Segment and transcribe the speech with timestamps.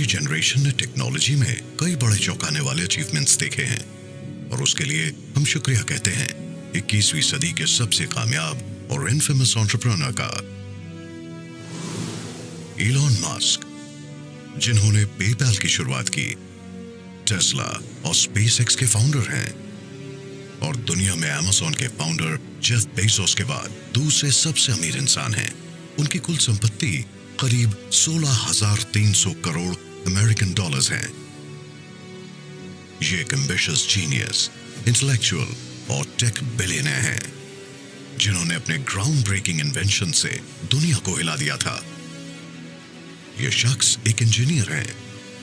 [0.00, 5.12] हमारी जनरेशन ने टेक्नोलॉजी में कई बड़े चौंकाने वाले अचीवमेंट्स देखे हैं। और उसके लिए
[5.36, 6.28] हम शुक्रिया कहते हैं
[6.72, 10.30] 21वीं सदी के सबसे कामयाब और इनफेमस एंटरप्रेन्योर का।
[12.80, 13.60] इलॉन मस्क
[14.58, 16.34] जिन्होंने पेपैल की शुरुआत की
[17.28, 19.54] टेस्ला और स्पेसएक्स के फाउंडर हैं।
[20.60, 25.54] और दुनिया में अमेजोन के फाउंडर जेफ बेजोस के बाद दूसरे सबसे अमीर इंसान हैं।
[25.98, 27.04] उनकी कुल संपत्ति
[27.40, 31.08] करीब 16,300 करोड़ अमेरिकन डॉलर्स हैं।
[33.02, 34.50] ये एक एम्बिशियस जीनियस
[34.88, 35.54] इंटेलेक्चुअल
[35.90, 37.22] और टेक बिलियनर हैं,
[38.18, 40.40] जिन्होंने अपने ग्राउंड ब्रेकिंग इन्वेंशन से
[40.70, 41.76] दुनिया को हिला दिया था।
[43.40, 44.88] ये शख्स एक इंजीनियर हैं,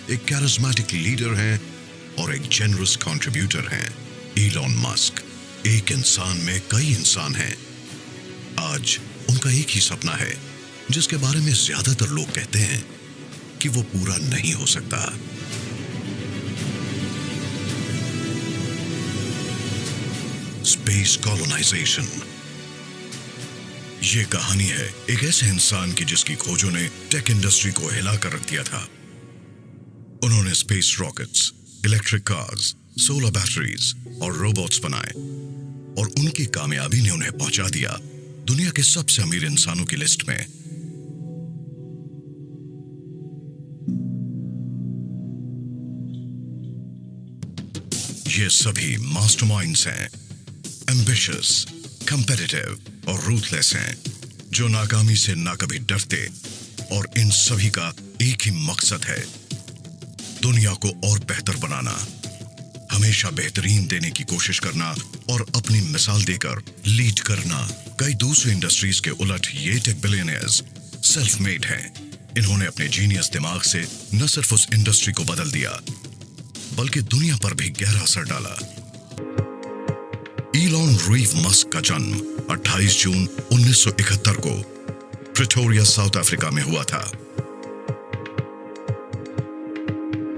[0.10, 1.62] एक कैरिस्मेटिक लीडर हैं
[2.20, 3.88] और एक जेनरस कंट्रीब्यूटर हैं।
[4.38, 5.24] इलॉन मस्क
[5.68, 7.56] एक इंसान में कई इंसान हैं।
[8.60, 9.00] आज
[9.30, 10.34] उनका एक ही सपना है,
[10.92, 12.84] जिसके बारे में ज़्यादातर लोग कहते हैं।
[13.62, 15.00] कि वो पूरा नहीं हो सकता।
[20.64, 22.08] स्पेस कॉलोनाइजेशन
[24.04, 28.32] ये कहानी है एक ऐसे इंसान की जिसकी खोजों ने टेक इंडस्ट्री को हिला कर
[28.32, 28.88] रख दिया था।
[30.24, 31.52] उन्होंने space rockets
[31.86, 35.12] electric cars solar batteries और रोबोट्स बनाए
[36.02, 37.98] और उनकी कामयाबी ने उन्हें पहुँचा दिया।
[38.48, 40.46] दुनिया के सबसे अमीर इंसानों की लिस्ट में
[48.50, 50.10] सभी मास्टरमाइंड्स हैं।
[50.90, 51.66] एम्बिशियस
[52.10, 53.98] कंपेटिटिव और रूथलेस हैं,
[54.52, 56.30] जो नाकामी से ना कभी डरते
[56.92, 59.26] और इन सभी का एक ही मकसद है,
[60.42, 62.08] दुनिया को और बेहतर बनाना।
[62.92, 64.96] हमेशा बेहतरीन देने की कोशिश करना
[65.30, 67.68] और अपनी मिसाल देकर लीड करना।
[68.00, 70.64] कई दूसरी इंडस्ट्रीज़ के उलट ये टेक बिलियनर्स
[71.04, 75.82] सेल्फ मेड हैं। इन्होंने अपने जीनियस दिमाग से न सिर्फ़ उस इंडस्ट्री को बदल दिया
[76.76, 78.58] बल्कि दुनिया पर भी गहरा असर डाला।
[80.56, 82.20] इलॉन रीव मस्क का जन्म
[82.50, 84.62] 28 जून 1971 को
[85.36, 87.12] प्रिटोरिया, साउथ अफ्रीका में हुआ था।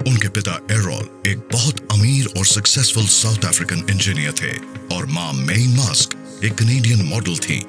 [0.08, 4.58] उनके पिता एरोल एक बहुत अमीर और सक्सेसफुल साउथ अफ्रीकन इंजीनियर थे
[4.96, 7.64] और माँ मेई मास्क एक कनेडियन मॉडल थी।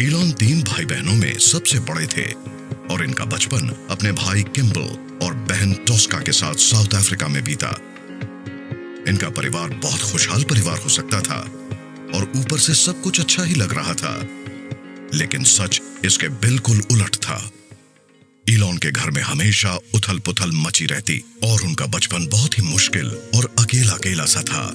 [0.00, 2.32] इलॉन तीन भाई बहनों में सबसे बड़े थे
[2.94, 7.76] और इनका बचपन अपने भाई किम्बल और बहन टोस्का के साथ साउथ अफ्रीका में बीता।
[9.08, 11.40] इनका परिवार बहुत खुशहाल परिवार हो सकता था
[12.14, 14.26] और ऊपर से सब कुछ अच्छा ही लग रहा था।
[15.14, 17.50] लेकिन सच इसके बिल्कुल उलट था।
[18.50, 23.06] ईलॉन के घर में हमेशा उथल पुथल मची रहती और उनका बचपन बहुत ही मुश्किल
[23.34, 24.66] और अकेला अकेला सा था।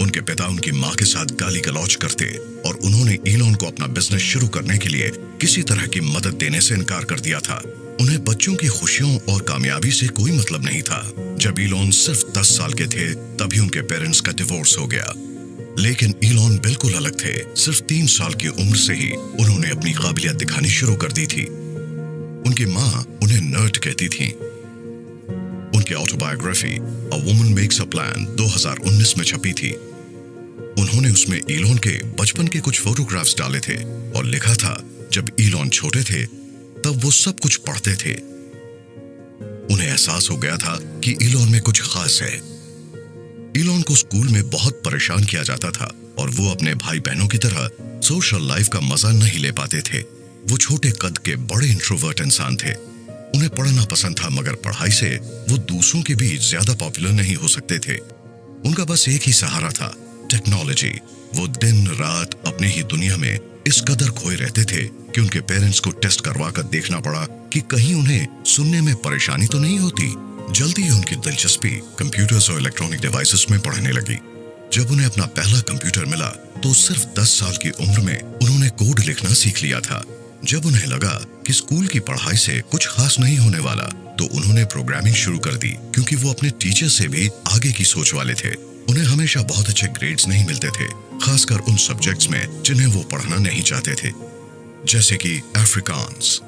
[0.00, 2.24] उनके पिता उनकी माँ के साथ गाली गलौज करते
[2.68, 6.60] और उन्होंने ईलॉन को अपना बिज़नेस शुरू करने के लिए किसी तरह की मदद देने
[6.60, 7.62] से इनकार कर दिया था।
[8.02, 12.46] उन्हें बच्चों की खुशियों और कामयाबी से कोई मतलब नहीं था। जब ईलॉन सिर्फ़ दस
[12.46, 15.14] साल के थे, तभी उनके पेरेंट्स का डिवोर्स हो गया।
[15.78, 20.36] लेकिन ईलॉन बिल्कुल अलग थे। सिर्फ़ तीन साल की उम्र से ही उन्होंने अपनी काबिलियत
[20.36, 21.44] दिखानी शुरू कर दी थी।
[22.46, 24.32] उनकी माँ उन्हें नर्ड कहती थी।
[25.76, 29.70] उनकी autobiography a woman makes a plan 2019 में छपी थी।
[30.82, 35.68] उन्होंने उसमें ईलॉन के बचपन के कुछ फोटोग्राफ्स डाले थे और लिखा था, जब ईलॉन
[35.68, 36.41] छोटे थे
[36.84, 38.14] तब वो सब कुछ पढ़ते थे।
[39.72, 42.34] उन्हें एहसास हो गया था कि ईलॉन में कुछ खास है।
[43.56, 47.38] ईलॉन को स्कूल में बहुत परेशान किया जाता था और वो अपने भाई बहनों की
[47.38, 47.68] तरह
[48.00, 50.00] सोशल लाइफ का मज़ा नहीं ले पाते थे।
[50.50, 52.72] वो छोटे कद के बड़े इंट्रोवर्ट इंसान थे।
[53.34, 55.14] उन्हें पढ़ना पसंद था, मगर पढ़ाई से
[55.48, 57.96] वो दूसरों के बीच ज़्यादा पॉपुलर नहीं हो सकते थे।
[58.66, 59.94] उनका बस एक ही सहारा था,
[60.30, 60.92] टेक्नोलॉजी।
[61.34, 65.80] वो दिन रात अपने ही दुनिया में इस कदर खोए रहते थे कि उनके पेरेंट्स
[65.80, 70.08] को टेस्ट करवा कर देखना पड़ा कि कहीं उन्हें सुनने में परेशानी तो नहीं होती।
[70.52, 74.18] जल्दी ही उनकी दिलचस्पी कंप्यूटर्स और इलेक्ट्रॉनिक डिवाइसेस में पढ़ने लगी।
[74.72, 76.28] जब उन्हें अपना पहला कंप्यूटर मिला
[76.62, 80.04] तो सिर्फ़ 10 साल की उम्र में उन्होंने कोड लिखना सीख लिया था।
[80.44, 81.14] जब उन्हें लगा
[81.46, 83.84] कि स्कूल की पढ़ाई से कुछ खास नहीं होने वाला
[84.18, 88.12] तो उन्होंने प्रोग्रामिंग शुरू कर दी, क्योंकि वो अपने टीचर से भी आगे की सोच
[88.14, 88.54] वाले थे।
[88.90, 90.86] उन्हें हमेशा बहुत अच्छे ग्रेड्स नहीं मिलते थे,
[91.18, 94.12] खासकर उन सब्जेक्ट्स में जिन्हें वो पढ़ना नहीं चाहते थे,
[94.86, 96.40] जैसे कि अफ्रीकांस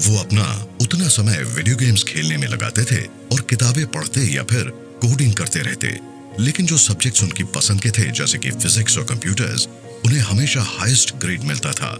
[0.00, 0.44] वो अपना
[0.82, 3.00] उतना समय वीडियो गेम्स खेलने में लगाते थे
[3.32, 4.70] और किताबें पढ़ते या फिर
[5.02, 5.98] कोडिंग करते रहते,
[6.40, 9.68] लेकिन जो सब्जेक्ट्स उनकी पसंद के थे, जैसे कि फिजिक्स और कंप्यूटर्स
[10.04, 11.90] उन्हें हमेशा हाईएस्ट ग्रेड मिलता था।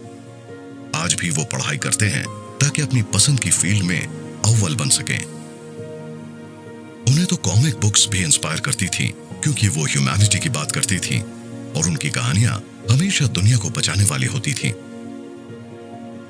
[0.96, 2.24] आज भी वो पढ़ाई करते हैं
[2.58, 4.00] ताकि अपनी पसंद की फ़ील्ड में
[4.44, 5.18] अव्वल बन सकें।
[7.12, 9.06] उन्हें तो कॉमिक बुक्स भी इंस्पायर करती थी,
[9.42, 11.18] क्योंकि वो ह्यूमैनिटी की बात करती थी,
[11.76, 12.54] और उनकी कहानियाँ
[12.90, 14.68] हमेशा दुनिया को बचाने वाली होती थी।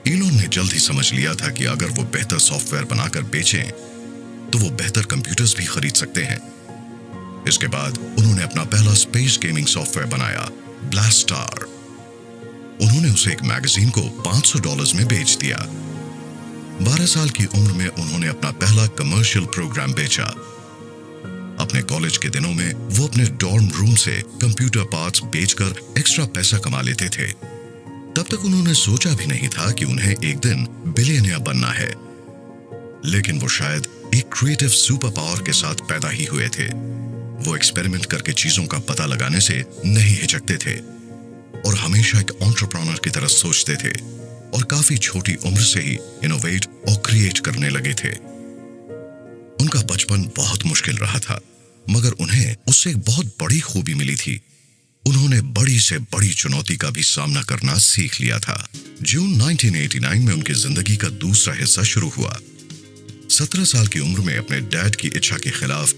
[0.06, 3.70] इलोन ने जल्द ही समझ लिया था कि अगर वो बेहतर सॉफ्टवेयर बनाकर बेचें
[4.50, 6.40] तो वो बेहतर कंप्यूटर्स भी खरीद सकते हैं।
[7.49, 10.49] इसके बाद उन्होंने अपना पहला स्पेस गेमिंग सॉफ्टवेयर बनाया
[10.84, 11.67] ब्लास्टार
[12.82, 15.67] उन्होंने उसे एक मैगजीन को 500 डॉलर्स में बेच दिया।
[16.82, 20.34] 12 साल की उम्र में उन्होंने अपना पहला कमर्शियल प्रोग्राम बेचा।
[21.62, 26.59] अपने कॉलेज के दिनों में वो अपने डॉर्म रूम से कंप्यूटर पार्ट्स बेचकर एक्स्ट्रा पैसा
[26.59, 27.26] कमा लेते थे।
[28.17, 31.94] तब तक उन्होंने सोचा भी नहीं था कि उन्हें एक दिन बिलियनियर बनना है।
[33.05, 36.67] लेकिन वो शायद एक क्रिएटिव सुपर पावर के साथ पैदा ही हुए थे।
[37.43, 40.76] वो एक्सपेरिमेंट करके चीज़ों का पता लगाने से नहीं हिचकते थे
[41.67, 43.93] और हमेशा एक ऑन्टरप्रॉनर की तरह सोचते थे
[44.55, 48.32] और काफ़ी छोटी उम्र से ही इनोवेट और क्रिएट करने लगे थे।
[49.61, 51.41] उनका बचपन बहुत मुश्किल रहा था।
[51.90, 54.40] मगर उन्हें उससे एक बहुत बड़ी खूबी मिली थी।
[55.06, 58.69] उन्होंने बड़ी से बड़ी चुनौती का भी सामना करना सीख लिया था।
[59.02, 62.40] जून 1989 में उनकी ज़िंदगी का दूसरा हिस्सा शुरू हुआ।
[63.31, 65.94] सत्रह साल की उम्र में अपने डैड की इच्छा के खिलाफ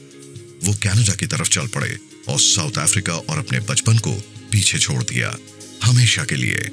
[0.64, 1.98] वो कनाडा की तरफ़ चल पड़े
[2.28, 4.12] और साउथ अफ्रीका और अपने बचपन को
[4.52, 5.36] पीछे छोड़ दिया,
[5.82, 6.70] हमेशा के लिए।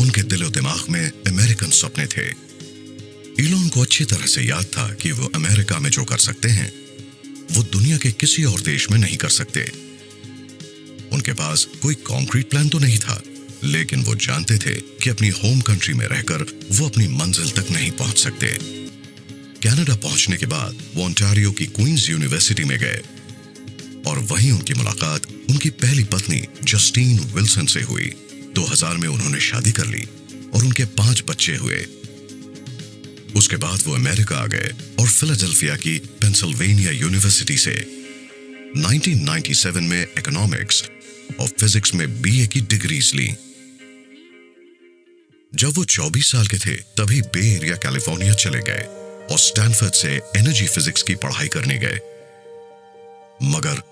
[0.00, 2.51] उनके दिलो दिमाग में अमेरिकन सपने थे।
[3.40, 6.72] इलोन को अच्छी तरह से याद था कि वो अमेरिका में जो कर सकते हैं,
[7.52, 9.60] वो दुनिया के किसी और देश में नहीं कर सकते।
[11.12, 13.22] उनके पास कोई कॉन्क्रीट प्लान तो नहीं था,
[13.64, 17.90] लेकिन वो जानते थे कि अपनी होम कंट्री में रहकर वो अपनी मंजिल तक नहीं
[17.90, 18.46] पहुँच सकते।
[19.62, 23.02] कनाडा पहुँचने के बाद वो ओंटारियो की क्वींस यूनिवर्सिटी में गए,
[24.06, 28.12] और वहीं उनकी मुलाकात उनकी पहली पत्नी जस्टीन विल्सन से हुई।
[28.54, 30.06] 2000 में उन्होंने शादी कर ली,
[30.54, 31.84] और उनके पाँच बच्चे हुए।
[33.36, 34.70] उसके बाद वो अमेरिका आ गए
[35.00, 37.74] और फिलाडेल्फिया की पेंसिल्वेनिया यूनिवर्सिटी से।
[38.78, 40.82] 1997 में इकोनॉमिक्स
[41.40, 43.28] और फिजिक्स में बीए की डिग्रीज ली।
[45.52, 48.86] जब वो 24 साल के थे, तभी बे एरिया कैलिफ़ोर्निया चले गए
[49.30, 51.98] और स्टैनफर्ड से एनर्जी फिजिक्स की पढ़ाई करने गए।
[53.48, 53.82] मगर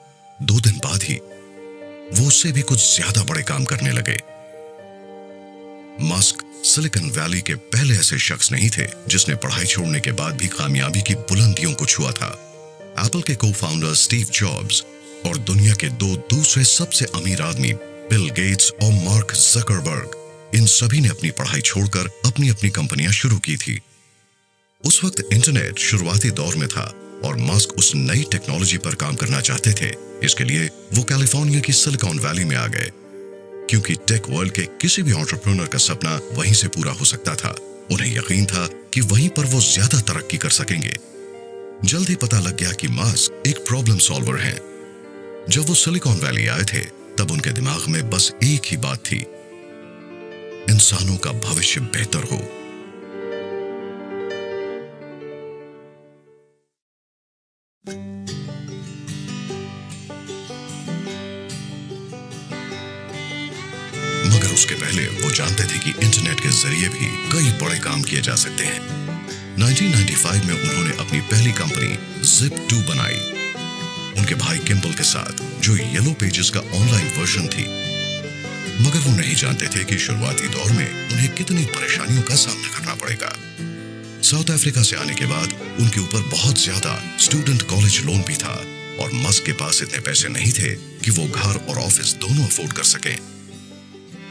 [0.42, 1.14] दो दिन बाद ही
[2.10, 4.18] वो उससे भी कुछ ज़्यादा बड़े काम करने लगे।
[6.02, 10.46] मस्क सिलिकन वैली के पहले ऐसे शख्स नहीं थे, जिसने पढ़ाई छोड़ने के बाद भी
[10.48, 12.28] कामयाबी की बुलंदियों को छुआ था।
[12.98, 14.82] एप्पल के को फाउंडर स्टीव जॉब्स
[15.26, 17.72] और दुनिया के दो दूसरे सबसे अमीर आदमी
[18.10, 23.38] बिल गेट्स और मार्क जकरबर्ग इन सभी ने अपनी पढ़ाई छोड़कर अपनी अपनी कंपनियाँ शुरू
[23.38, 23.80] की थी।
[24.84, 26.84] उस वक्त इंटरनेट शुरुआती दौर में था
[27.24, 29.92] और मस्क उस नई टेक्नोलॉजी पर काम करना चाहते थे।
[30.24, 32.90] इसके लिए वो कैलिफ़ोर्निया की सिलिकॉन वैली में आ गए।
[33.70, 37.54] क्योंकि टेक वर्ल्ड के किसी भी ऑन्टरप्रोनर का सपना वहीं से पूरा हो सकता था।
[37.92, 40.92] उन्हें यकीन था कि वहीं पर वो ज़्यादा तरक्की कर सकेंगे।
[41.84, 44.60] जल्द ही पता लग गया कि मास्क एक प्रॉब्लम सॉल्वर हैं।
[45.48, 46.80] जब वो सिलिकॉन वैली आए थे,
[47.18, 49.26] तब उनके दिमाग में बस एक ही बात थी।
[50.70, 52.36] इंसानों का भविष्य बेहतर हो।
[57.84, 58.19] मगर
[64.60, 68.34] उसके पहले वो जानते थे कि इंटरनेट के ज़रिए भी कई बड़े काम किए जा
[68.36, 68.80] सकते हैं।
[69.58, 71.88] 1995 में उन्होंने अपनी पहली कंपनी
[72.30, 73.16] जिप 2 बनाई।
[74.20, 77.64] उनके भाई किम्बल के साथ जो येलो पेजेस का ऑनलाइन वर्जन थी।
[78.82, 82.94] मगर वो नहीं जानते थे कि शुरुआती दौर में उन्हें कितनी परेशानियों का सामना करना
[82.96, 83.32] पड़ेगा।
[84.22, 88.54] साउथ अफ्रीका से आने के बाद उनके ऊपर बहुत ज़्यादा स्टूडेंट कॉलेज लोन भी था
[89.00, 92.72] और मस्क के पास इतने पैसे नहीं थे कि वो घर और ऑफ़िस दोनों अफोर्ड
[92.72, 93.16] कर सकें।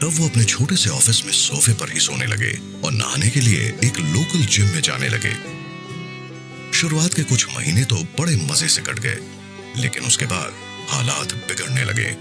[0.02, 2.50] तब वो अपने छोटे से ऑफ़िस में सोफे पर ही सोने लगे
[2.84, 5.32] और नहाने के लिए एक लोकल जिम में जाने लगे।
[6.72, 9.18] शुरुआत के कुछ महीने तो बड़े मज़े से कट गए,
[9.76, 10.52] लेकिन उसके बाद
[10.88, 12.14] हालात बिगड़ने लगे।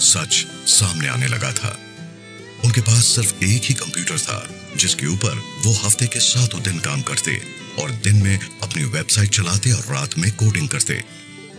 [0.00, 1.78] सच सामने आने लगा था।
[2.64, 7.02] उनके पास सिर्फ़ एक ही कंप्यूटर था, जिसके ऊपर वो हफ़्ते के सातों दिन काम
[7.02, 7.40] करते
[7.78, 11.02] और दिन में अपनी वेबसाइट चलाते और रात में कोडिंग करते।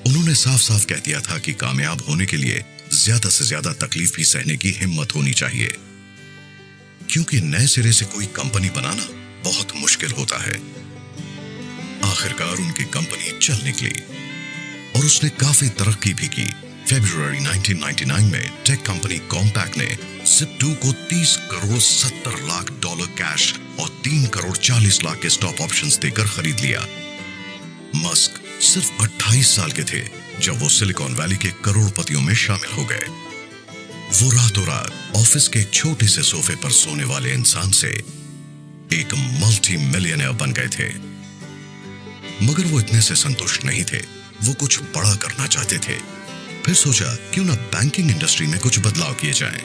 [0.07, 4.15] उन्होंने साफ़ साफ़ कह दिया था कि कामयाब होने के लिए ज़्यादा से ज़्यादा तकलीफ़
[4.15, 5.67] भी सहने की हिम्मत होनी चाहिए।
[7.09, 9.07] क्योंकि नए सिरे से कोई कंपनी बनाना
[9.43, 10.53] बहुत मुश्किल होता है।
[12.03, 13.93] आखिरकार उनकी कंपनी चल निकली
[14.95, 16.45] और उसने काफ़ी तरक्की भी की।
[16.89, 23.05] फरवरी 1999 में टेक कंपनी कॉम्पैक्ट ने सिप टू को 30 करोड़ 70 लाख डॉलर
[23.17, 26.81] कैश और 3 करोड़ 40 लाख के स्टॉक ऑप्शंस देकर खरीद लिया।
[27.95, 32.85] मस्क सिर्फ़ 28 साल के थे। जब वो सिलिकॉन वैली के करोड़पतियों में शामिल हो
[32.85, 33.05] गए।
[34.21, 37.87] वो रातों रात ऑफ़िस के एक छोटे से सोफे पर सोने वाले इंसान से
[38.93, 40.89] एक मल्टी मिलियनर बन गए थे।
[42.45, 43.97] मगर वो इतने से संतुष्ट नहीं थे।
[44.43, 45.95] वो कुछ बड़ा करना चाहते थे।
[46.65, 49.63] फिर सोचा, क्यों ना बैंकिंग इंडस्ट्री में कुछ बदलाव किए जाएँ।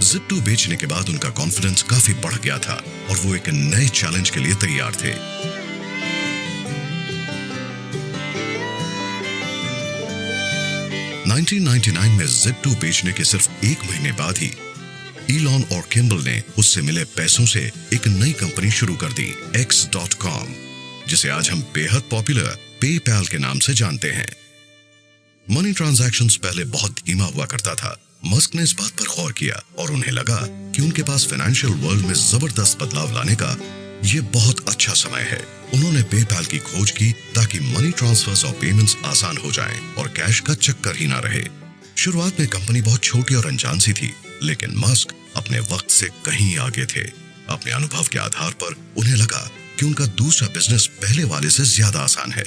[0.00, 3.88] जिप टू बेचने के बाद उनका कॉन्फिडेंस काफ़ी बढ़ गया था और वो एक नए
[3.88, 5.42] चैलेंज के लिए तैयार थे।
[11.32, 14.52] 1999 में जिप बेचने के सिर्फ़ एक महीने बाद ही
[15.30, 19.88] ईलॉन और किम्बल ने उससे मिले पैसों से एक नई कंपनी शुरू कर दी एक्स
[19.92, 20.46] डॉट कॉम
[21.08, 24.36] जिसे आज हम बेहद पॉपुलर पेपैल के नाम से जानते हैं।
[25.50, 29.62] मनी ट्रांजैक्शन पहले बहुत धीमा हुआ करता था। मस्क ने इस बात पर गौर किया
[29.78, 33.56] और उन्हें लगा कि उनके पास फाइनेंशियल वर्ल्ड में ज़बरदस्त बदलाव लाने का
[34.04, 38.96] ये बहुत अच्छा समय है। उन्होंने पेपैल की खोज की ताकि मनी ट्रांसफर्स और पेमेंट्स
[39.04, 41.42] आसान हो जाएँ और कैश का चक्कर ही ना रहे।
[41.96, 44.12] शुरुआत में कंपनी बहुत छोटी और अनजान सी थी,
[44.42, 47.04] लेकिन मस्क अपने वक्त से कहीं आगे थे।
[47.48, 52.00] अपने अनुभव के आधार पर उन्हें लगा कि उनका दूसरा बिज़नेस पहले वाले से ज़्यादा
[52.00, 52.44] आसान है।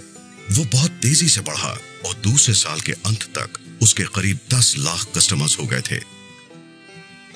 [0.51, 5.05] वो बहुत तेज़ी से बढ़ा और दूसरे साल के अंत तक उसके करीब 10 लाख
[5.17, 5.99] कस्टमर्स हो गए थे।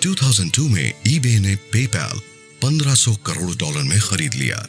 [0.01, 2.22] 2002 में ईबे ने पेपैल
[2.63, 4.67] 1500 करोड़ डॉलर में खरीद लिया।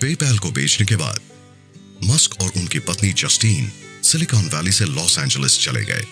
[0.00, 1.18] पेपैल को बेचने के बाद,
[2.04, 3.70] मस्क और उनकी पत्नी जस्टीन
[4.02, 6.04] सिलिकॉन वैली से लॉस एंजलिस चले गए,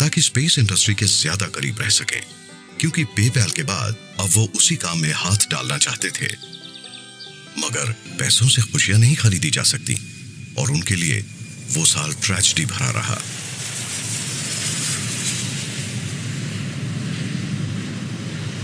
[0.00, 2.20] ताकि स्पेस इंडस्ट्री के ज़्यादा करीब रह सकें,
[2.80, 6.28] क्योंकि पेपैल के बाद अब वो उसी काम में हाथ डालना चाहते थे।
[7.58, 9.96] मगर पैसों से खुशियाँ नहीं खरीदी जा सकती,
[10.58, 11.24] और उनके लिए
[11.70, 13.18] वो साल ट्रेजिडी भरा रहा।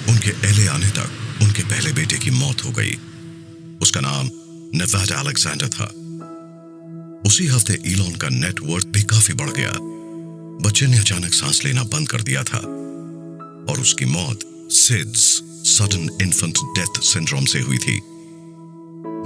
[0.09, 2.97] उनके एले आने तक उनके पहले बेटे की मौत हो गई।
[3.85, 4.31] उसका नाम
[4.75, 5.87] नेवाडा अलेक्जेंडर था।
[7.27, 9.73] उसी हफ़्ते ईलॉन का नेटवर्थ भी काफ़ी बढ़ गया।
[10.65, 12.59] बच्चे ने अचानक सांस लेना बंद कर दिया था
[13.69, 15.25] और उसकी मौत SIDS
[15.69, 17.97] sudden infant death syndrome से हुई थी।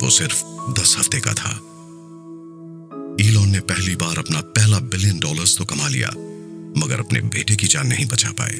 [0.02, 1.52] वो सिर्फ़ दस हफ़्ते का था।
[3.20, 6.08] ईलॉन ने पहली बार अपना पहला बिलियन डॉलर्स तो कमा लिया,
[6.78, 8.58] मगर अपने बेटे की जान नहीं बचा पाए।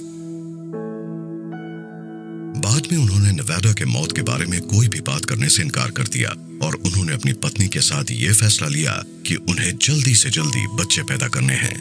[2.59, 5.91] बाद में उन्होंने नवेडा के मौत के बारे में कोई भी बात करने से इनकार
[5.91, 6.31] कर दिया
[6.63, 8.93] और उन्होंने अपनी पत्नी के साथ ये फैसला लिया
[9.27, 11.77] कि उन्हें जल्दी से जल्दी बच्चे पैदा करने हैं।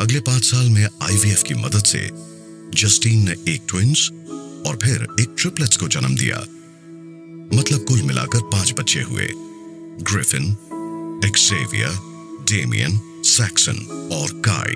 [0.00, 2.10] अगले पाँच साल में आईवीएफ की मदद से
[2.74, 4.08] जस्टीन ने एक ट्विंस
[4.66, 6.40] और फिर एक ट्रिपलेट्स को जन्म दिया।
[7.58, 9.28] मतलब कुल मिलाकर पाँच बच्चे हुए।
[10.02, 10.44] ग्रिफिन
[11.24, 11.98] एक्सेवियर
[12.50, 13.76] डेमियन सैक्सन
[14.12, 14.74] और काई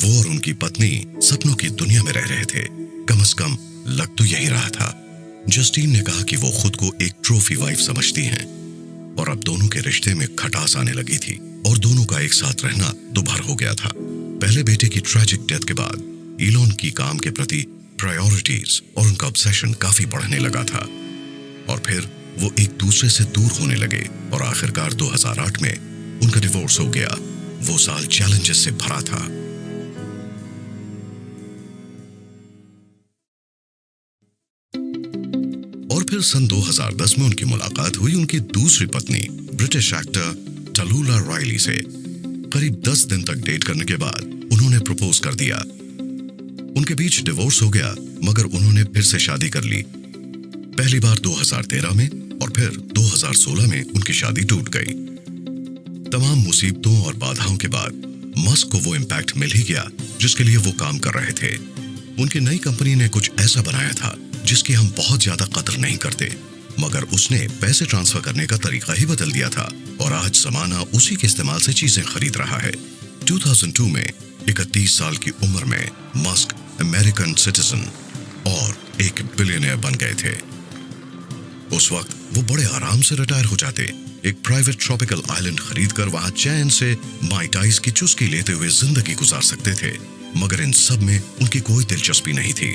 [0.00, 2.66] वो और उनकी पत्नी सपनों की दुनिया में रह रहे थे।
[3.06, 3.56] कम से कम
[3.86, 5.06] लग तो यही रहा था।
[5.48, 8.60] जस्टीन ने कहा कि वो खुद को एक ट्रॉफी वाइफ समझती हैं।
[9.16, 12.54] और अब दोनों के रिश्ते में खटास आने लगी थी और दोनों का एक साथ
[12.64, 13.92] रहना दोबार हो गया था।
[14.40, 16.02] पहले बेटे की ट्रेजिक डेथ के बाद
[16.40, 17.66] इलोन की काम के प्रति
[17.98, 20.88] प्रायोरिटीज और उनका ऑब्सेशन काफ़ी बढ़ने लगा था।
[21.72, 25.78] और फिर वो एक दूसरे से दूर होने लगे और आखिरकार 2008 में
[26.20, 27.16] उनका डिवोर्स हो गया।
[27.60, 29.39] वो साल चैलेंजेस से भरा था।
[36.10, 39.20] फिर सन 2010 में उनकी मुलाकात हुई उनकी दूसरी पत्नी,
[39.54, 41.82] ब्रिटिश एक्टर टलूला रॉयली से।
[42.50, 45.56] करीब 10 दिन तक डेट करने के बाद उन्होंने प्रपोज कर दिया।
[46.76, 49.82] उनके बीच डिवोर्स हो गया, मगर उन्होंने फिर से शादी कर ली।
[50.78, 52.08] पहली बार 2013 में
[52.42, 54.94] और फिर 2016 में उनकी शादी टूट गई।
[56.10, 58.02] तमाम मुसीबतों और बाधाओं के बाद
[58.38, 59.88] मस्क को वो इम्पैक्ट मिल ही गया,
[60.20, 61.56] जिसके लिए वो काम कर रहे थे।
[62.22, 64.16] उनकी नई कंपनी ने कुछ ऐसा बनाया था
[64.50, 66.32] जिसकी हम बहुत ज़्यादा कदर नहीं करते,
[66.80, 71.16] मगर उसने पैसे ट्रांसफ़र करने का तरीका ही बदल दिया था। और आज जमाना उसी
[71.16, 72.72] के इस्तेमाल से चीज़ें खरीद रहा है।
[73.24, 74.12] 2002 में
[74.48, 77.86] इकतीस साल की उम्र में मस्क अमेरिकन सिटीजन
[78.48, 80.34] और एक बिलियनियर बन गए थे।
[81.76, 83.92] उस वक्त वो बड़े आराम से रिटायर हो जाते।
[84.26, 89.42] एक प्राइवेट ट्रॉपिकल आइलैंड खरीदकर वहाँ चैन से माइटाइज की चुस्की लेते हुए ज़िंदगी गुजार
[89.44, 89.92] सकते थे।
[90.36, 92.74] मगर इन सब में उनकी कोई दिलचस्पी नहीं थी।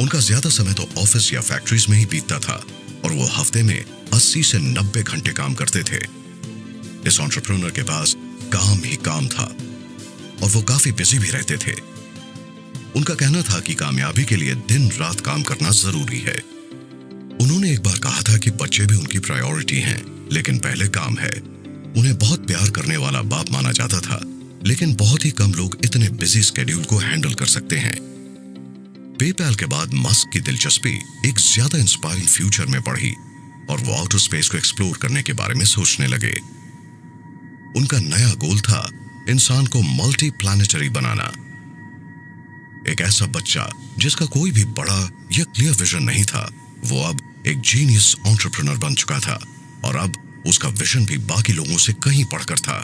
[0.00, 2.64] उनका ज़्यादा समय तो ऑफ़िस या फैक्ट्रीज में ही बीतता था
[3.04, 6.00] और वो हफ़्ते में 80 से 90 घंटे काम करते थे।
[7.06, 8.14] इस ऑन्टरप्रोनर के पास
[8.52, 9.44] काम ही काम था
[10.42, 11.72] और वो काफ़ी बिज़ी भी रहते थे।
[12.96, 16.38] उनका कहना था कि कामयाबी के लिए दिन रात काम करना ज़रूरी है।
[17.40, 21.32] उन्होंने एक बार कहा था कि बच्चे भी उनकी प्रायोरिटी हैं, लेकिन पहले काम है।
[21.96, 24.20] उन्हें बहुत प्यार करने वाला बाप माना जाता था,
[24.66, 28.17] लेकिन बहुत ही कम लोग इतने बिज़ी स्केड्यूल को हैंडल कर सकते हैं।
[29.18, 30.90] पेपैल के बाद मस्क की दिलचस्पी
[31.26, 33.10] एक ज़्यादा इंस्पायरिंग फ्यूचर में बढ़ी
[33.70, 36.32] और वो आउटर स्पेस को एक्सप्लोर करने के बारे में सोचने लगे।
[37.76, 38.88] उनका नया गोल था
[39.28, 41.32] इंसान को मल्टी प्लानिटरी बनाना।
[42.92, 45.00] एक ऐसा बच्चा जिसका कोई भी बड़ा
[45.32, 46.48] या क्लियर विजन नहीं था,
[46.84, 49.40] वो अब एक जीनियस ऑन्टरप्रनर बन चुका था
[49.84, 52.80] और अब उसका विजन भी बाकी लोगों से कहीं पढ़कर था।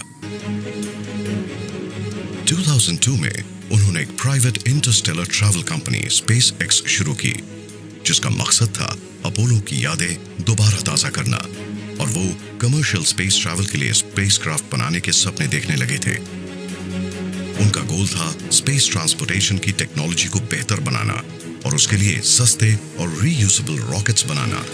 [2.47, 6.02] 2002 में उन्होंने एक private interstellar travel company
[6.62, 7.35] SpaceX शुरू की,
[8.06, 11.37] जिसका मकसद था अपोलो की यादें दोबारा ताज़ा करना।
[12.00, 16.16] और वो कमर्शियल स्पेस ट्रैवल के लिए स्पेसक्राफ्ट बनाने के सपने देखने लगे थे।
[17.64, 21.23] उनका गोल था स्पेस ट्रांसपोर्टेशन की टेक्नोलॉजी को बेहतर बनाना
[21.66, 24.64] और उसके लिए सस्ते और रीयूजेबल रॉकेट्स बनाना।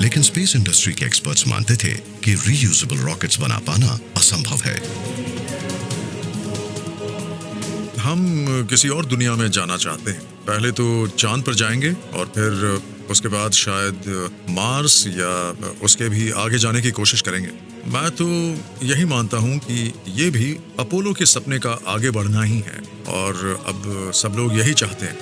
[0.00, 4.78] लेकिन स्पेस इंडस्ट्री के एक्सपर्ट्स मानते थे कि रीयूजेबल रॉकेट्स बना पाना असंभव है।
[8.04, 12.82] हम किसी और दुनिया में जाना चाहते हैं। पहले तो चाँद पर जाएँगे और फिर
[13.10, 14.08] उसके बाद शायद
[14.50, 15.30] मार्स या
[15.82, 17.50] उसके भी आगे जाने की कोशिश करेंगे।
[17.90, 18.26] मैं तो
[18.86, 22.82] यही मानता हूँ कि ये भी अपोलो के सपने का आगे बढ़ना ही है
[23.14, 25.18] और अब सब लोग यही चाहते हैं।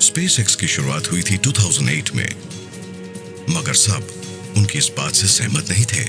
[0.00, 2.28] स्पेस एक्स की शुरुआत हुई थी 2008 में,
[3.50, 4.02] मगर सब
[4.56, 6.04] उनकी इस बात से सहमत नहीं थे।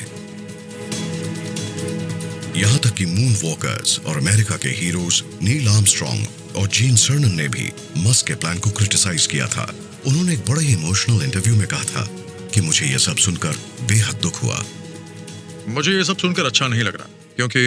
[2.55, 7.47] यहाँ तक कि मून वॉकर्स और अमेरिका के हीरोज नील आर्मस्ट्रॉन्ग और जीन सर्नन ने
[7.47, 9.63] भी मस्क के प्लान को क्रिटिसाइज किया था।
[10.07, 12.05] उन्होंने एक बड़े इमोशनल इंटरव्यू में कहा था
[12.53, 14.63] कि मुझे यह सब सुनकर बेहद दुख हुआ।
[15.69, 17.59] मुझे ये सब सुनकर अच्छा नहीं लग रहा, क्योंकि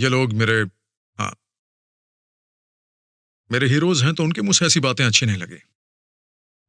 [0.00, 0.60] ये लोग मेरे
[1.18, 1.34] हाँ
[3.50, 5.56] मेरे हीरोज हैं तो उनके मुझसे ऐसी बातें अच्छी नहीं लगी।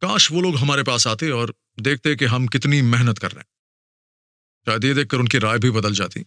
[0.02, 3.48] काश वो लोग हमारे पास आते और देखते कि हम कितनी मेहनत कर रहे हैं।
[4.68, 6.26] शायद ये देखकर उनकी राय भी बदल जाती।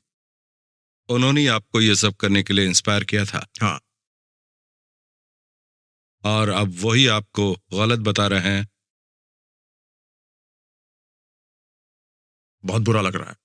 [1.09, 3.81] उन्होंने आपको ये सब करने के लिए इंस्पायर किया था। हाँ।
[6.25, 8.69] और अब वही आपको गलत बता रहे हैं।
[12.65, 13.37] बहुत बुरा लग रहा है।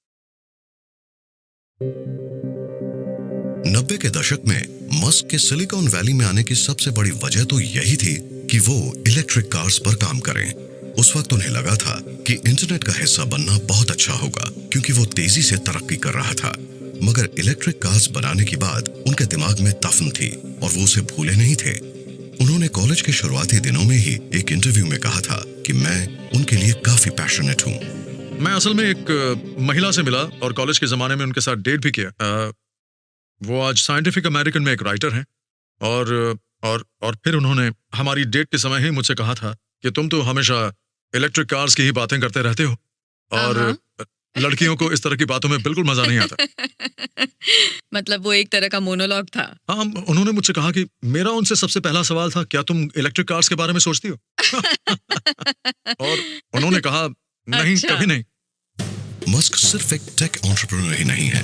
[3.74, 7.60] नब्बे के दशक में मस्क के सिलिकॉन वैली में आने की सबसे बड़ी वजह तो
[7.60, 8.16] यही थी
[8.48, 10.54] कि वो इलेक्ट्रिक कार्स पर काम करें।
[10.94, 15.06] उस वक्त उन्हें लगा था कि इंटरनेट का हिस्सा बनना बहुत अच्छा होगा क्योंकि वो
[15.06, 19.72] तेज़ी से तरक्की कर रहा था। मगर इलेक्ट्रिक कार्स बनाने के बाद उनके दिमाग में
[19.80, 21.74] तफन थी और वो उसे भूले नहीं थे।
[22.38, 26.56] उन्होंने कॉलेज के शुरुआती दिनों में ही एक इंटरव्यू में कहा था कि मैं उनके
[26.56, 27.74] लिए काफ़ी पैशनेट हूँ।
[28.39, 31.82] मैं असल में एक महिला से मिला और कॉलेज के ज़माने में उनके साथ डेट
[31.82, 32.52] भी किया। आ,
[33.41, 35.26] वो आज साइंटिफिक अमेरिकन में एक राइटर हैं
[35.82, 40.10] और और और फिर उन्होंने हमारी डेट के समय ही मुझसे कहा था कि तुम
[40.10, 40.62] तो हमेशा
[41.13, 42.76] इलेक्ट्रिक कार्स की ही बातें करते रहते हो।
[43.32, 43.78] और
[44.39, 46.36] लड़कियों को इस तरह की बातों में बिल्कुल मज़ा नहीं आता।
[47.93, 51.80] मतलब वो एक तरह का मोनोलॉग था। हाँ उन्होंने मुझसे कहा कि मेरा उनसे सबसे
[51.80, 54.17] पहला सवाल था क्या तुम इलेक्ट्रिक कार्स के बारे में सोचती हो?
[56.00, 56.17] और
[56.54, 57.08] उन्होंने कहा
[57.47, 58.23] नहीं अच्छा। कभी नहीं।
[59.30, 61.41] मस्क सिर्फ़ एक टेक ऑन्टरप्रेन्योर ही नहीं है।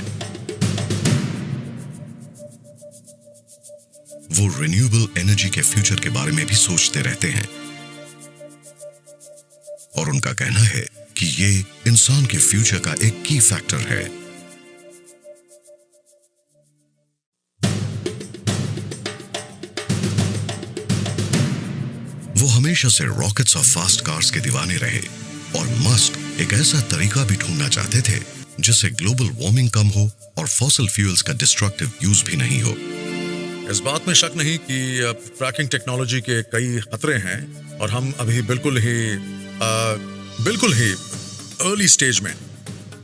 [4.38, 7.48] वो रिन्यूएबल एनर्जी के फ्यूचर के बारे में भी सोचते रहते हैं।
[9.98, 10.86] और उनका कहना है
[11.24, 14.04] कि ये इंसान के फ्यूचर का एक की फैक्टर है।
[22.42, 25.00] वो हमेशा से रॉकेट्स और फास्ट कार्स के दीवाने रहे
[25.60, 28.22] और मस्क एक ऐसा तरीका भी ढूंढना चाहते थे
[28.60, 32.76] जिससे ग्लोबल वार्मिंग कम हो और फॉसल फ्यूल्स का डिस्ट्रक्टिव यूज़ भी नहीं हो।
[33.72, 37.40] इस बात में शक नहीं कि फ्रैकिंग टेक्नोलॉजी के कई खतरे हैं
[37.78, 38.98] और हम अभी बिल्कुल ही
[39.64, 40.13] आ,
[40.44, 40.92] बिल्कुल ही
[41.62, 42.34] अर्ली स्टेज में।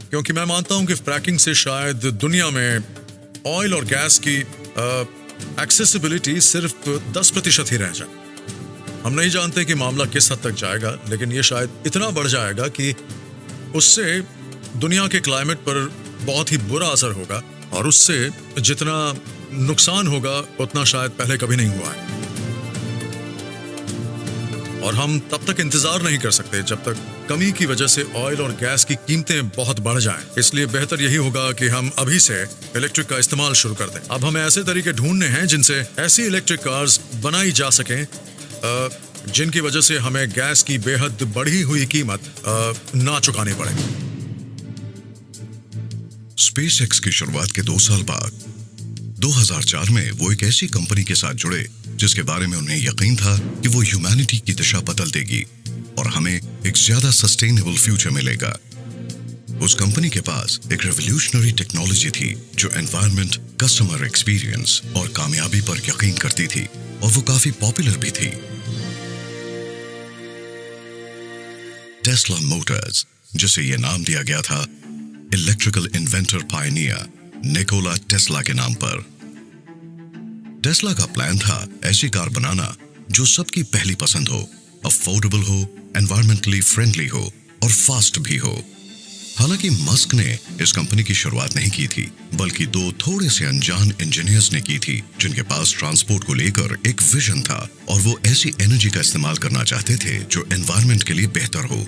[0.10, 2.84] क्योंकि मैं मानता हूँ कि फ्रैकिंग से शायद दुनिया में
[3.47, 4.36] ऑयल और गैस की
[5.62, 8.08] एक्सेसिबिलिटी सिर्फ़ 10 प्रतिशत ही रह जाए।
[9.04, 12.67] हम नहीं जानते कि मामला किस हद तक जाएगा, लेकिन ये शायद इतना बढ़ जाएगा
[12.67, 12.93] कि
[13.75, 14.19] उससे
[14.78, 15.80] दुनिया के क्लाइमेट पर
[16.21, 17.41] बहुत ही बुरा असर होगा,
[17.73, 18.95] और उससे जितना
[19.54, 22.17] नुकसान होगा, उतना शायद पहले कभी नहीं हुआ है।
[24.82, 26.95] और हम तब तक इंतज़ार नहीं कर सकते जब तक
[27.30, 31.15] कमी की वजह से ऑयल और गैस की कीमतें बहुत बढ़ जाएँ। इसलिए बेहतर यही
[31.15, 32.42] होगा कि हम अभी से
[32.76, 36.60] इलेक्ट्रिक का इस्तेमाल शुरू कर दें अब हमें ऐसे तरीके ढूँढने हैं जिनसे ऐसी इलेक्ट्रिक
[36.60, 38.06] कार्स बनाई जा सकें
[39.34, 42.32] जिनकी वजह से हमें गैस की बेहद बढ़ी हुई कीमत
[42.96, 43.74] ना चुकानी पड़े
[46.44, 48.59] स्पेस एक्स की शुरुआत के दो साल बाद
[49.19, 53.38] 2004 में वो एक ऐसी कंपनी के साथ जुड़े, जिसके बारे में उन्हें यकीन था
[53.62, 55.43] कि वो ह्यूमैनिटी की दिशा बदल देगी
[55.99, 58.53] और हमें एक ज़्यादा सस्टेनेबल फ्यूचर मिलेगा।
[59.62, 65.82] उस कंपनी के पास एक रेवोल्यूशनरी टेक्नोलॉजी थी, जो एनवायरमेंट कस्टमर एक्सपीरियंस और कामयाबी पर
[65.89, 66.65] यकीन करती थी,
[67.03, 68.32] और वो काफ़ी पॉपुलर भी थी।
[72.05, 73.05] टेस्ला मोटर्स
[73.36, 74.65] जिसे ये नाम दिया गया था
[75.34, 77.05] electrical inventor pioneer
[77.45, 79.06] Nikola Tesla के नाम पर।
[80.63, 82.75] टेस्ला का प्लान था ऐसी कार बनाना
[83.12, 84.49] जो सबकी पहली पसंद हो
[84.86, 88.63] अफोर्डेबल हो एनवायरमेंटली फ्रेंडली हो और फास्ट भी हो।
[89.39, 93.93] हालाँकि मस्क ने इस कंपनी की शुरुआत नहीं की थी, बल्कि दो थोड़े से अनजान
[94.02, 98.54] इंजीनियर्स ने की थी, जिनके पास ट्रांसपोर्ट को लेकर एक विजन था और वो ऐसी
[98.62, 101.88] एनर्जी का इस्तेमाल करना चाहते थे जो एनवायरमेंट के लिए बेहतर हो।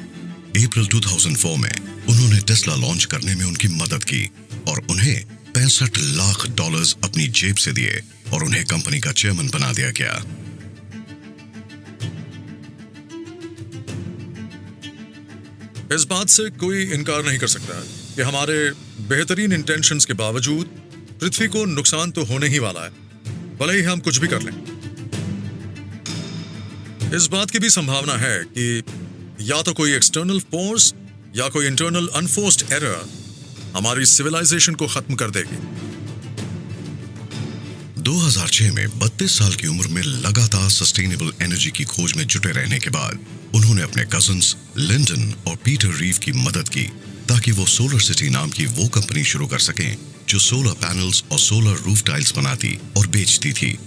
[0.63, 4.29] अप्रैल 2004 में उन्होंने टेस्ला लॉन्च करने में उनकी मदद की
[4.67, 8.01] और उन्हें पैंसठ लाख डॉलर्स अपनी जेब से दिए
[8.33, 10.13] और उन्हें कंपनी का चेयरमैन बना दिया गया।
[15.95, 17.79] इस बात से कोई इनकार नहीं कर सकता
[18.15, 18.57] कि हमारे
[19.07, 20.65] बेहतरीन इंटेंशंस के बावजूद
[21.21, 22.89] पृथ्वी को नुकसान तो होने ही वाला है।
[23.57, 24.53] भले ही हम कुछ भी कर लें।
[27.15, 28.83] इस बात की भी संभावना है कि
[29.41, 30.93] या तो कोई एक्सटर्नल फोर्स
[31.35, 33.20] या कोई इंटरनल अनफोर्स्ड एरर
[33.75, 35.57] हमारी सिविलाइजेशन को खत्म कर देगी।
[38.01, 42.79] 2006 में 32 साल की उम्र में लगातार सस्टेनेबल एनर्जी की खोज में जुटे रहने
[42.79, 43.19] के बाद
[43.55, 46.83] उन्होंने अपने कजन्स लिंडन और पीटर रीव की मदद की
[47.29, 49.97] ताकि वो सोलर सिटी नाम की वो कंपनी शुरू कर सकें
[50.29, 53.77] जो सोलर पैनल्स और सोलर रूफ टाइल्स बनाती और बेचती थी।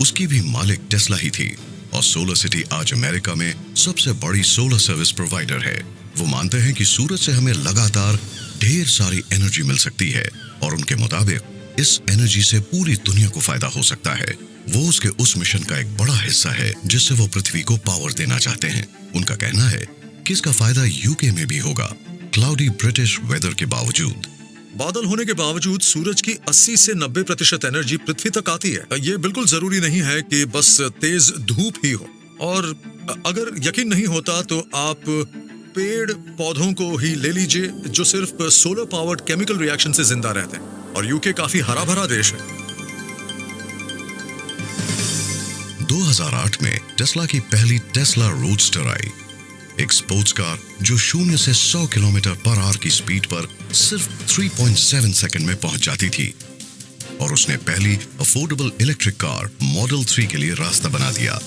[0.00, 1.56] उसकी भी मालिक टेस्ला ही थी
[1.94, 5.86] और सोलर सिटी आज अमेरिका में सबसे बड़ी सोलर सर्विस प्रोवाइडर है।
[6.18, 8.18] वो मानते हैं कि सूरज से हमें लगातार
[8.62, 10.28] ढेर सारी एनर्जी मिल सकती है
[10.62, 14.36] और उनके मुताबिक इस एनर्जी से पूरी दुनिया को फ़ायदा हो सकता है।
[14.68, 18.38] वो उसके उस मिशन का एक बड़ा हिस्सा है, जिससे वो पृथ्वी को पावर देना
[18.38, 19.86] चाहते हैं। उनका कहना है
[20.26, 21.94] कि इसका फ़ायदा यूके में भी होगा
[22.34, 24.26] क्लाउडी ब्रिटिश वेदर के बावजूद।
[24.76, 29.00] बादल होने के बावजूद सूरज की 80 से 90 प्रतिशत एनर्जी पृथ्वी तक आती है।
[29.00, 32.08] ये बिल्कुल ज़रूरी नहीं है कि बस तेज धूप ही हो।
[32.40, 32.74] और
[33.26, 35.04] अगर यकीन नहीं होता तो आप
[35.74, 40.56] पेड़ पौधों को ही ले लीजिए, जो सिर्फ़ सोलर पावर्ड केमिकल रिएक्शन से ज़िंदा रहते
[40.56, 42.40] हैं। और यूके काफ़ी हरा भरा देश है।
[45.86, 49.10] 2008 में टेस्ला की पहली टेस्ला रोडस्टर आई।
[49.80, 55.12] एक स्पोर्ट्स कार जो शून्य से 100 किलोमीटर पर आवर की स्पीड पर सिर्फ़ 3.7
[55.12, 56.34] सेकंड में पहुँच जाती थी।
[57.20, 61.40] और उसने पहली अफोर्डेबल इलेक्ट्रिक कार मॉडल 3 के लिए रास्ता बना दिया।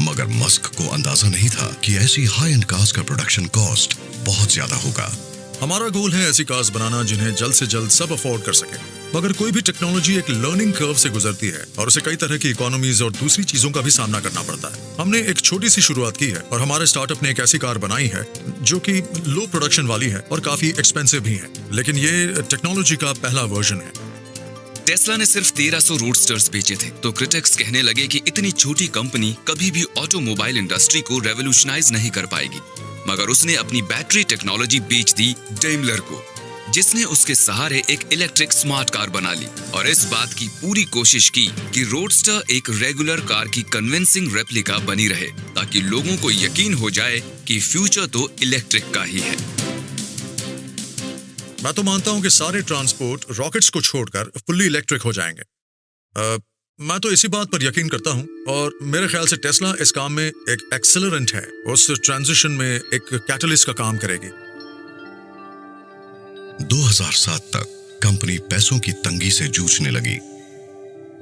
[0.00, 4.52] मगर मस्क को अंदाज़ा नहीं था कि ऐसी हाई एंड कार्स का प्रोडक्शन कॉस्ट बहुत
[4.52, 5.12] ज़्यादा होगा।
[5.60, 8.78] हमारा गोल है ऐसी कार्स बनाना जिन्हें जल्द से जल्द सब अफोर्ड कर सके।
[9.16, 12.50] मगर कोई भी टेक्नोलॉजी एक लर्निंग कर्व से गुजरती है और उसे कई तरह की
[12.50, 16.16] इकोनॉमीज और दूसरी चीज़ों का भी सामना करना पड़ता है। हमने एक छोटी सी शुरुआत
[16.16, 18.26] की है और हमारे स्टार्टअप ने एक ऐसी कार बनाई है
[18.62, 18.92] जो कि
[19.26, 23.80] लो प्रोडक्शन वाली है और काफ़ी एक्सपेंसिव भी है। लेकिन ये टेक्नोलॉजी का पहला वर्जन
[23.80, 23.92] है।
[24.86, 29.34] टेस्ला ने सिर्फ़ 1300 रोडस्टर्स बेचे थे। तो क्रिटिक्स कहने लगे कि इतनी छोटी कंपनी
[29.48, 32.60] कभी भी ऑटोमोबाइल इंडस्ट्री को रेवोल्यूशनाइज नहीं कर पाएगी।
[33.08, 36.22] मगर उसने अपनी बैटरी टेक्नोलॉजी बेच दी डेमलर को,
[36.72, 41.28] जिसने उसके सहारे एक इलेक्ट्रिक स्मार्ट कार बना ली और इस बात की पूरी कोशिश
[41.28, 46.74] की कि रोडस्टर एक रेगुलर कार की कन्विंसिंग रेप्लिका बनी रहे, ताकि लोगों को यकीन
[46.74, 49.36] हो जाए कि फ्यूचर तो इलेक्ट्रिक का ही है।
[51.64, 55.42] मैं तो मानता हूँ कि सारे ट्रांसपोर्ट रॉकेट्स को छोड़कर फुल्ली इलेक्ट्रिक हो जाएँगे।
[56.16, 56.38] आ,
[56.80, 60.12] मैं तो इसी बात पर यकीन करता हूँ और मेरे ख्याल से टेस्ला इस काम
[60.12, 64.28] में एक एक्सेलरेंट है। उस ट्रांजिशन में एक कैटलिस्ट का काम करेगी।
[66.66, 70.16] 2007 तक कंपनी पैसों की तंगी से जूझने लगी।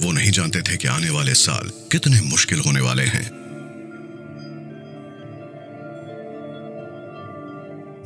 [0.06, 3.41] वो नहीं जानते थे कि आने वाले साल कितने मुश्किल होने वाले हैं।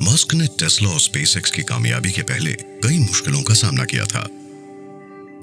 [0.03, 4.27] मस्क ने टेस्ला और स्पेसएक्स की कामयाबी के पहले कई मुश्किलों का सामना किया था।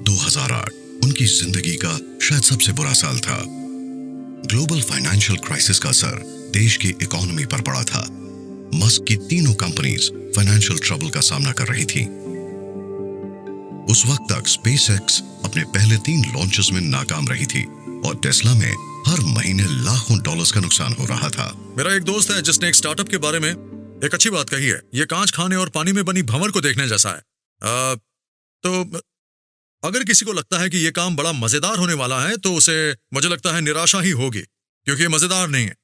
[0.01, 0.69] 2008
[1.03, 3.43] उनकी ज़िंदगी का शायद सबसे बुरा साल था।
[4.47, 6.21] ग्लोबल फाइनेंशियल क्राइसिस का असर
[6.53, 8.07] देश की इकोनॉमी पर पड़ा था।
[8.75, 12.05] मस्क की तीनों कंपनीज़ फाइनेंशियल ट्रबल का सामना कर रही थी।
[13.91, 17.63] उस वक्त तक स्पेसएक्स अपने पहले तीन लॉन्चेस में नाकाम रही थी
[18.05, 18.71] और टेस्ला में
[19.07, 22.75] हर महीने लाखों डॉलर्स का नुकसान हो रहा था। मेरा एक दोस्त है जिसने एक
[22.75, 26.03] स्टार्टअप के बारे में एक अच्छी बात कही है। ये कांच खाने और पानी में
[26.05, 27.21] बनी भंवर को देखने जैसा है।
[27.61, 27.95] आ,
[28.63, 29.01] तो
[29.83, 32.75] अगर किसी को लगता है कि यह काम बड़ा मज़ेदार होने वाला है तो उसे
[33.13, 35.75] मुझे लगता है निराशा ही होगी क्योंकि ये मज़ेदार नहीं है।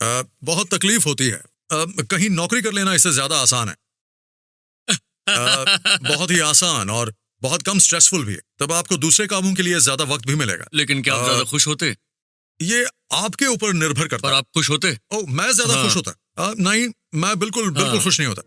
[0.00, 3.76] आ, बहुत तकलीफ़ होती है। आ, कहीं नौकरी कर लेना इससे ज़्यादा आसान है।
[4.88, 5.64] आ,
[6.08, 9.80] बहुत ही आसान और बहुत कम स्ट्रेसफुल भी है। तब आपको दूसरे कामों के लिए
[9.80, 11.94] ज़्यादा वक्त भी मिलेगा। लेकिन क्या आप ज़्यादा खुश होते?
[12.60, 14.96] ये आपके ऊपर निर्भर करता पर आप खुश होते?
[15.12, 18.42] ओ मैं ज़्यादा हाँ। खुश होता। आ, नहीं मैं बिल्कुल बिल्कुल हाँ। खुश नहीं होता।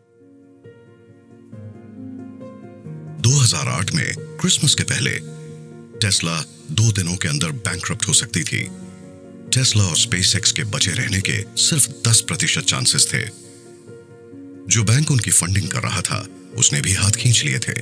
[3.21, 5.11] 2008 में क्रिसमस के पहले
[5.99, 8.63] टेस्ला दो दिनों के अंदर बैंकरप्ट हो सकती थी।
[9.53, 13.21] टेस्ला और स्पेसएक्स के बचे रहने के सिर्फ़ 10 प्रतिशत चांसेस थे।
[14.67, 16.27] जो बैंक उनकी फंडिंग कर रहा था
[16.57, 17.79] उसने भी हाथ खींच लिए थे।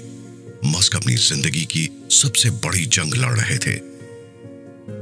[0.65, 3.75] मस्क अपनी ज़िंदगी की सबसे बड़ी जंग लड़ रहे थे।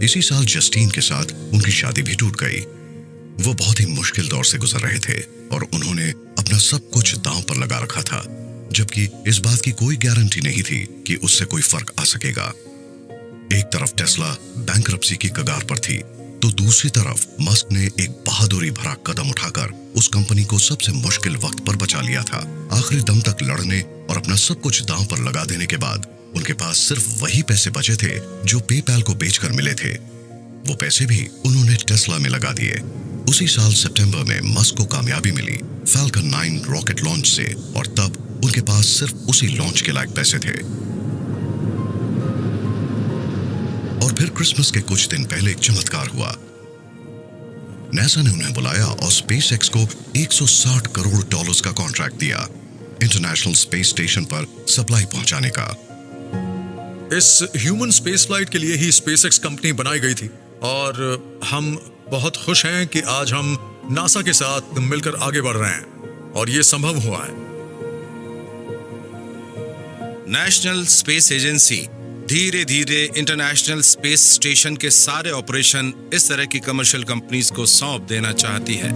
[0.05, 2.65] इसी साल जस्टीन के साथ उनकी शादी भी टूट गई।
[3.39, 5.19] वो बहुत ही मुश्किल दौर से गुजर रहे थे
[5.55, 8.23] और उन्होंने अपना सब कुछ दांव पर लगा रखा था,
[8.71, 12.53] जबकि इस बात की कोई गारंटी नहीं थी कि उससे कोई फ़र्क आ सकेगा।
[13.53, 16.01] एक तरफ़ टेस्ला बैंक की कगार पर थी
[16.41, 21.35] तो दूसरी तरफ़ मस्क ने एक बहादुरी भरा कदम उठाकर उस कंपनी को सबसे मुश्किल
[21.35, 22.39] वक्त पर बचा लिया था।
[22.73, 26.53] आखिरी दम तक लड़ने और अपना सब कुछ दांव पर लगा देने के बाद उनके
[26.53, 29.93] पास सिर्फ़ वही पैसे बचे थे जो पेपैल को बेचकर मिले थे।
[30.67, 32.73] वो पैसे भी उन्होंने टेस्ला में लगा दिए।
[33.29, 38.41] उसी साल सितंबर में मस्क को कामयाबी मिली फैल्कन 9 रॉकेट लॉन्च से, और तब
[38.45, 40.83] उनके पास सिर्फ़ उसी लॉन्च के लायक पैसे थे।
[44.05, 46.37] और फिर क्रिसमस के कुछ दिन पहले एक चमत्कार हुआ।
[47.93, 52.47] नासा ने उन्हें बुलाया और स्पेस एक्स को 160 करोड़ डॉलर्स का कॉन्ट्रैक्ट दिया,
[53.03, 55.67] इंटरनेशनल स्पेस स्टेशन पर सप्लाई पहुँचाने का।
[57.17, 60.29] इस ह्यूमन स्पेस फ़्लाइट के लिए ही स्पेस कंपनी बनाई गई थी।
[60.63, 61.77] और हम
[62.11, 63.57] बहुत खुश हैं कि आज हम
[63.91, 67.31] नासा के साथ मिलकर आगे बढ़ रहे हैं और ये संभव हुआ है।
[70.29, 71.87] नेशनल स्पेस एजेंसी
[72.27, 78.01] धीरे धीरे इंटरनेशनल स्पेस स्टेशन के सारे ऑपरेशन इस तरह की कमर्शियल कंपनीज़ को सौंप
[78.01, 78.91] देना चाहती है।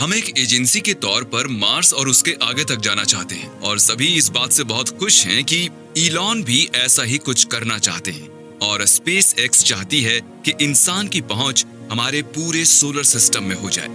[0.00, 3.78] हम एक एजेंसी के तौर पर मार्स और उसके आगे तक जाना चाहते हैं और
[3.78, 5.68] सभी इस बात से बहुत खुश हैं कि
[5.98, 11.08] ईलॉन भी ऐसा ही कुछ करना चाहते हैं। और स्पेस एक्स चाहती है कि इंसान
[11.08, 13.88] की पहुँच हमारे पूरे सोलर सिस्टम में हो जाए।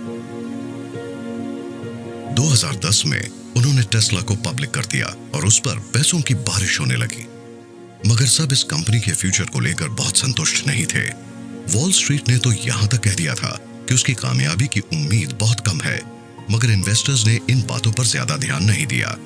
[2.35, 3.21] 2010 में
[3.57, 7.25] उन्होंने टेस्ला को पब्लिक कर दिया और उस पर पैसों की बारिश होने लगी।
[8.07, 11.05] मगर सब इस कंपनी के फ्यूचर को लेकर बहुत संतुष्ट नहीं थे।
[11.69, 15.59] वॉल स्ट्रीट ने तो यहाँ तक कह दिया था कि उसकी कामयाबी की उम्मीद बहुत
[15.59, 16.01] कम है,
[16.51, 19.17] मगर इन्वेस्टर्स ने इन बातों पर ज़्यादा ध्यान नहीं दिया।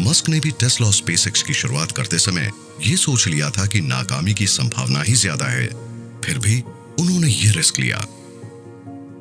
[0.00, 2.50] मस्क ने भी टेस्ला और की शुरुआत करते समय
[2.82, 5.66] ये सोच लिया था कि नाकामी की संभावना ही ज़्यादा है।
[6.24, 6.60] फिर भी
[7.00, 7.98] उन्होंने ये रिस्क लिया।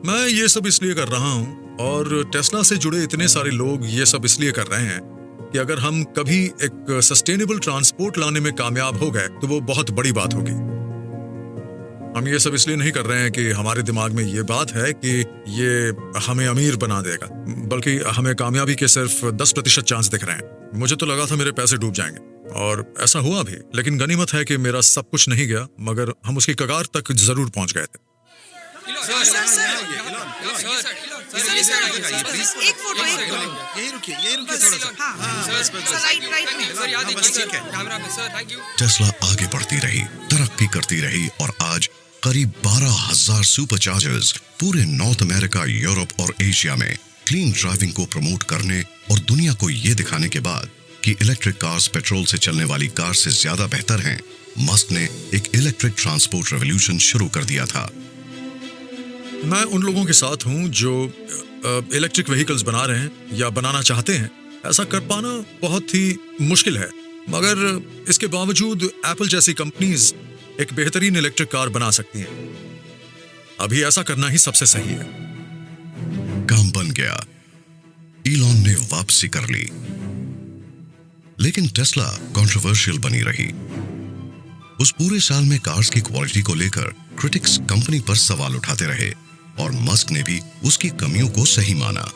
[0.06, 4.06] मैं ये सब इसलिए कर रहा हूँ और टेस्ला से जुड़े इतने सारे लोग ये
[4.06, 5.00] सब इसलिए कर रहे हैं
[5.54, 9.92] कि अगर हम कभी एक सस्टेनेबल ट्रांसपोर्ट लाने में कामयाब हो गए तो वो बहुत
[9.92, 10.52] बड़ी बात होगी।
[12.18, 14.92] हम ये सब इसलिए नहीं कर रहे हैं कि हमारे दिमाग में ये बात है
[14.96, 15.10] कि
[15.50, 15.90] ये
[16.28, 17.28] हमें अमीर बना देगा,
[17.68, 21.36] बल्कि हमें कामयाबी के सिर्फ़ दस प्रतिशत चांस दिख रहे हैं। मुझे तो लगा था
[21.36, 25.28] मेरे पैसे डूब जाएँगे। और ऐसा हुआ भी, लेकिन गनीमत है कि मेरा सब कुछ
[25.30, 28.06] नहीं गया, मगर हम उसकी कगार तक ज़रूर पहुँच गए थे।
[38.80, 40.02] टेस्ला आगे बढ़ती रही,
[40.32, 41.90] तरक्की करती रही, और आज
[42.24, 46.98] करीब बारह हज़ार सुपर चार्जर्स पूरे नॉर्थ अमेरिका, यूरोप और एशिया में
[47.28, 48.80] क्लीन ड्राइविंग को प्रमोट करने
[49.12, 50.70] और दुनिया को ये दिखाने के बाद
[51.04, 54.20] कि इलेक्ट्रिक कार्स पेट्रोल से चलने वाली कार से ज़्यादा बेहतर हैं
[54.62, 55.04] मस्क ने
[55.36, 57.84] एक इलेक्ट्रिक ट्रांसपोर्ट रेवोल्यूशन शुरू कर दिया था।
[59.46, 60.94] मैं उन लोगों के साथ हूँ जो
[61.94, 64.32] इलेक्ट्रिक व्हीकल्स बना रहे हैं या बनाना चाहते हैं।
[64.66, 66.90] ऐसा कर पाना बहुत ही मुश्किल है।
[67.30, 70.14] मगर इसके बावजूद एप्पल जैसी कंपनीज़
[70.62, 72.50] एक बेहतरीन इलेक्ट्रिक कार बना सकती हैं।
[73.60, 75.27] अभी ऐसा करना ही सबसे सही है।
[76.98, 77.26] गया।
[78.28, 79.70] ईलॉन ने वापसी कर ली।
[81.40, 83.48] लेकिन टेस्ला कंट्रोवर्शियल बनी रही।
[84.82, 86.84] उस पूरे साल में कार्स की क्वालिटी को लेकर
[87.20, 89.14] क्रिटिक्स कंपनी पर सवाल उठाते रहे
[89.60, 92.12] और मस्क ने भी उसकी कमियों को सही माना।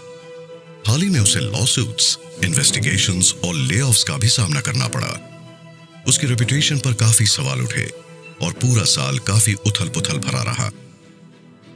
[0.87, 5.27] हाल ही में उसे लॉसूट्स इन्वेस्टिगेशंस और लेऑफ्स का भी सामना करना पड़ा।
[6.07, 7.91] उसकी रेपुटेशन पर काफ़ी सवाल उठे
[8.41, 10.69] और पूरा साल काफ़ी उथल पुथल भरा रहा।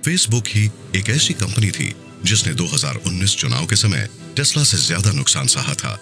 [0.05, 5.47] फेसबुक ही एक ऐसी कंपनी थी जिसने 2019 चुनाव के समय टेस्ला से ज़्यादा नुकसान
[5.47, 5.99] सहा था।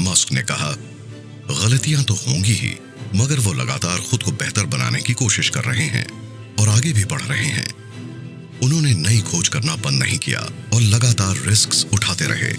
[0.00, 0.70] मस्क ने कहा,
[1.50, 2.74] गलतियाँ तो होंगी ही,
[3.14, 6.06] मगर वो लगातार खुद को बेहतर बनाने की कोशिश कर रहे हैं
[6.60, 7.66] और आगे भी बढ़ रहे हैं।
[8.62, 10.40] उन्होंने नई खोज करना बंद नहीं किया
[10.74, 12.52] और लगातार रिस्क उठाते रहे।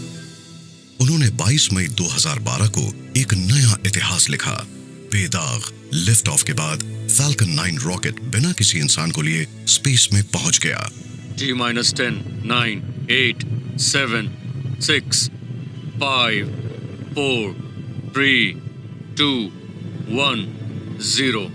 [1.01, 2.81] उन्होंने 22 मई 2012 को
[3.17, 4.55] एक नया इतिहास लिखा।
[5.11, 10.23] बेदाग लिफ्ट ऑफ़ के बाद फैल्कन 9 रॉकेट बिना किसी इंसान को लिए स्पेस में
[10.23, 10.89] पहुँच गया।
[11.37, 13.45] T minus 10, 9, 8,
[13.77, 14.29] 7,
[14.79, 15.29] 6,
[15.99, 16.45] 5,
[17.15, 17.55] 4,
[18.13, 18.61] 3,
[19.15, 19.51] 2,
[20.07, 20.47] 1,
[20.99, 21.49] 0.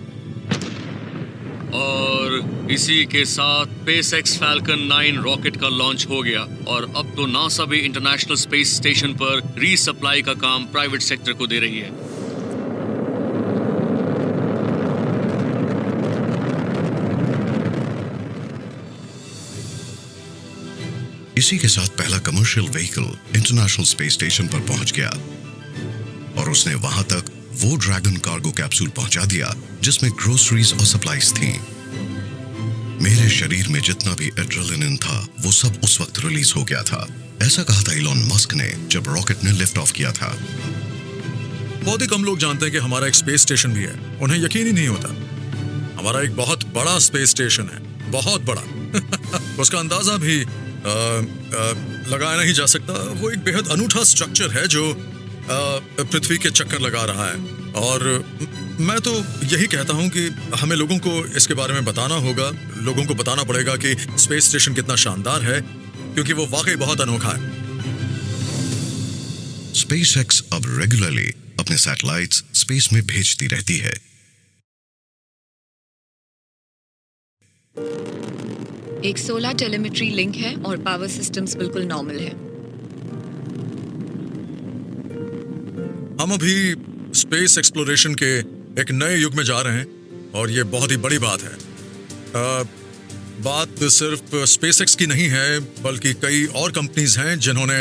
[1.75, 7.13] और इसी के साथ स्पेस एक्स फैल्कन 9 रॉकेट का लॉन्च हो गया और अब
[7.17, 11.79] तो नासा भी इंटरनेशनल स्पेस स्टेशन पर रीसप्लाई का काम प्राइवेट सेक्टर को दे रही
[11.79, 11.91] है
[21.39, 25.09] इसी के साथ पहला commercial vehicle international space station पर पहुँच गया।
[26.39, 31.59] और उसने वहाँ तक वो ड्रैगन कार्गो कैप्सूल पहुँचा दिया, जिसमें ग्रोसरीज और सप्लाईज थीं।
[33.05, 37.09] मेरे शरीर में जितना भी एड्रेलिन था, वो सब उस वक्त रिलीज़ हो गया था।
[37.43, 40.39] ऐसा कहा था इलॉन मस्क ने, जब रॉकेट ने लिफ्ट ऑफ़ किया था।
[41.83, 44.67] बहुत ही कम लोग जानते हैं कि हमारा एक स्पेस स्टेशन भी है। उन्हें यकीन
[44.67, 45.09] ही नहीं होता।
[45.99, 48.63] हमारा एक बहुत बड़ा स्पेस स्टेशन है। बहुत बड़ा।
[49.59, 50.45] उसका अंदाज़ा भी
[50.79, 51.73] आ, आ,
[52.09, 54.83] लगाया नहीं जा सकता। वो एक बेहद अनूठा स्ट्रक्चर है जो
[55.51, 57.37] पृथ्वी के चक्कर लगा रहा है।
[57.79, 58.05] और
[58.81, 59.13] मैं तो
[59.47, 62.51] यही कहता हूँ कि हमें लोगों को इसके बारे में बताना होगा।
[62.83, 65.61] लोगों को बताना पड़ेगा कि स्पेस स्टेशन कितना शानदार है
[66.15, 67.69] क्योंकि वो वाकई बहुत अनोखा है।
[69.75, 71.29] स्पेसएक्स अब रेगुलरली
[71.61, 73.95] अपने सैटेलाइट्स स्पेस में भेजती रहती है।
[79.05, 82.31] एक सोलर टेलीमेट्री लिंक है और पावर सिस्टम्स बिल्कुल नॉर्मल है।
[86.21, 86.75] हम अभी
[87.15, 88.33] स्पेस एक्सप्लोरेशन के
[88.81, 92.63] एक नए युग में जा रहे हैं और ये बहुत ही बड़ी बात है। आ,
[93.41, 97.79] बात सिर्फ़ स्पेसएक्स की नहीं है बल्कि कई और कंपनीज़ हैं जिन्होंने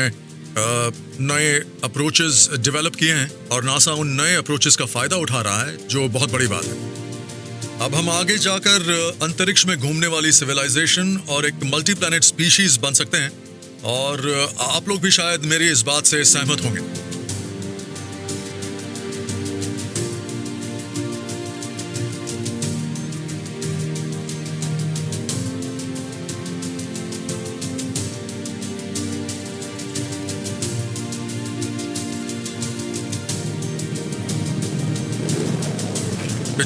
[1.24, 5.88] नए अप्रोचेस डेवलप किए हैं और नासा उन नए अप्रोचेस का फ़ायदा उठा रहा है
[5.88, 6.97] जो बहुत बड़ी बात है।
[7.82, 12.94] अब हम आगे जाकर अंतरिक्ष में घूमने वाली सिविलाइजेशन और एक मल्टी प्लैनेट स्पीशीज बन
[12.94, 13.32] सकते हैं।
[13.84, 16.82] और आप लोग भी शायद मेरी इस बात से सहमत होंगे।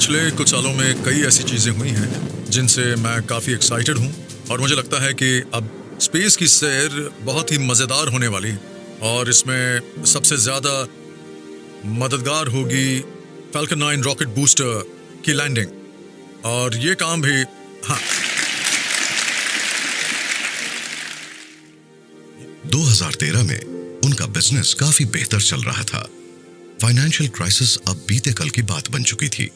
[0.01, 4.61] पिछले कुछ सालों में कई ऐसी चीज़ें हुई हैं, जिनसे मैं काफ़ी एक्साइटेड हूँ और
[4.61, 5.69] मुझे लगता है कि अब
[6.01, 6.89] स्पेस की सैर
[7.21, 8.53] बहुत ही मज़ेदार होने वाली
[9.01, 10.73] और इसमें सबसे ज़्यादा
[11.99, 12.99] मददगार होगी
[13.53, 14.83] फैल्कन नाइन रॉकेट बूस्टर
[15.25, 17.43] की लैंडिंग और ये काम भी
[17.85, 17.99] हाँ।
[22.71, 23.59] 2013 में
[24.05, 26.07] उनका बिज़नेस काफ़ी बेहतर चल रहा था।
[26.81, 29.51] फाइनेंशियल क्राइसिस अब बीते कल की बात बन चुकी थी।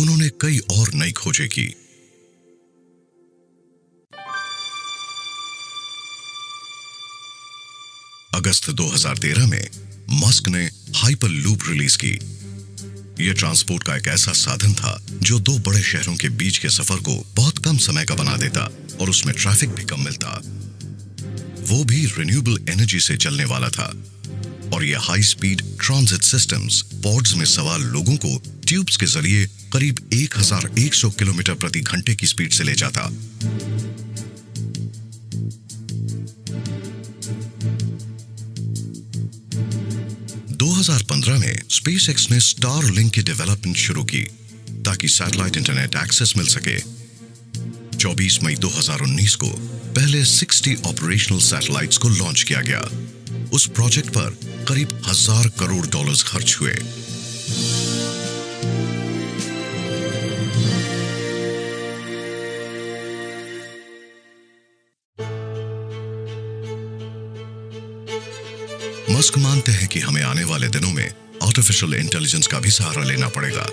[0.00, 1.66] उन्होंने कई और नई खोजें की।
[8.34, 9.68] अगस्त 2013 में
[10.10, 10.64] मस्क ने
[10.96, 12.18] हाइपर लूप रिलीज़ की।
[13.26, 16.96] यह ट्रांसपोर्ट का एक ऐसा साधन था जो दो बड़े शहरों के बीच के सफ़र
[16.96, 20.40] को बहुत कम समय का बना देता और उसमें ट्रैफ़िक भी कम मिलता।
[21.68, 23.92] वो भी रिन्यूएबल एनर्जी से चलने वाला था
[24.74, 29.98] और यह high speed transit systems pods में सवार लोगों को ट्यूब्स के ज़रिए करीब
[30.14, 33.08] 1100 किलोमीटर प्रति घंटे की स्पीड से ले जाता।
[40.52, 44.22] दो हज़ार पंद्रह में स्पेसएक्स ने स्टार लिंक की डेवलपमेंट शुरू की,
[44.84, 46.78] ताकि सैटेलाइट इंटरनेट एक्सेस मिल सके।
[47.96, 49.48] 24 मई 2019 को
[49.96, 52.80] पहले 60 ऑपरेशनल सैटेलाइट्स को लॉन्च किया गया।
[53.52, 54.36] उस प्रोजेक्ट पर
[54.68, 56.74] करीब हज़ार करोड़ डॉलर्स खर्च हुए।
[69.20, 71.08] मस्क मानते हैं कि हमें आने वाले दिनों में
[71.42, 73.66] आर्टिफिशियल इंटेलिजेंस का भी सहारा लेना पड़ेगा।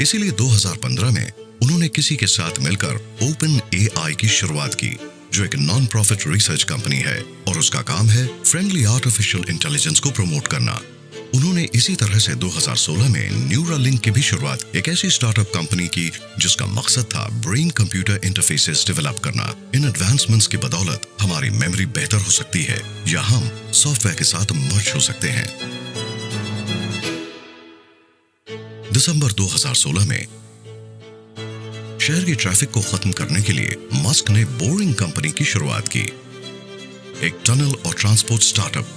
[0.00, 4.96] इसीलिए 2015 में उन्होंने किसी के साथ मिलकर ओपन एआई की शुरुआत की,
[5.32, 10.10] जो एक नॉन प्रॉफिट रिसर्च कंपनी है और उसका काम है फ्रेंडली आर्टिफिशियल इंटेलिजेंस को
[10.10, 10.80] प्रमोट करना।
[11.34, 15.86] उन्होंने इसी तरह से 2016 में न्यूरा लिंक की भी शुरुआत एक ऐसी स्टार्टअप कंपनी
[15.88, 21.86] की, जिसका मकसद था ब्रेन कंप्यूटर इंटरफेसेस डेवलप करना। इन एडवांसमेंट्स की बदौलत हमारी मेमोरी
[21.86, 25.48] बेहतर हो सकती है, या हम सॉफ्टवेयर के साथ मर्ज हो सकते हैं।
[28.92, 30.26] दिसंबर 2016 में
[32.00, 36.06] शहर की ट्रैफ़िक को खत्म करने के लिए मस्क ने बोरिंग कंपनी की शुरुआत की।
[37.26, 38.96] एक टनल और ट्रांसपोर्ट स्टार्टअप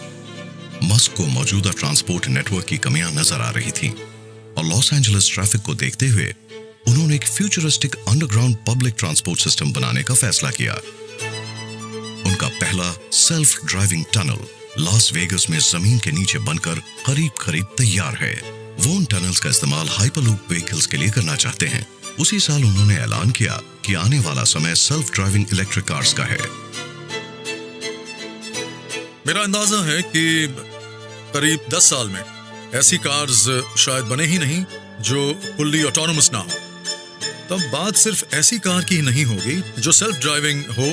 [0.84, 3.90] मस्क को मौजूदा ट्रांसपोर्ट नेटवर्क की कमियाँ नज़र आ रही थीं
[4.58, 6.34] और लॉस एंजलिस ट्रैफ़िक को देखते हुए
[6.88, 10.74] उन्होंने एक futuristic underground public transport system बनाने का फैसला किया।
[12.28, 14.46] उनका पहला self driving tunnel
[14.80, 18.34] Las Vegas में ज़मीन के नीचे बनकर करीब करीब तैयार है।
[18.80, 21.86] वो उन टनल्स का इस्तेमाल हाइपरलूप व्हीकल्स के लिए करना चाहते हैं।
[22.20, 26.40] उसी साल उन्होंने ऐलान किया कि आने वाला समय सेल्फ ड्राइविंग इलेक्ट्रिक कार्स का है।
[29.28, 30.24] मेरा अंदाज़ा है कि
[31.34, 32.24] करीब 10 साल में।
[32.74, 33.44] ऐसी कार्स
[33.78, 34.64] शायद बने ही नहीं,
[35.02, 35.22] जो
[35.58, 36.60] फुल्ली ऑटोनोमस ना हो।
[37.50, 40.90] तब बात सिर्फ़ ऐसी कार की नहीं होगी, जो सेल्फ ड्राइविंग हो,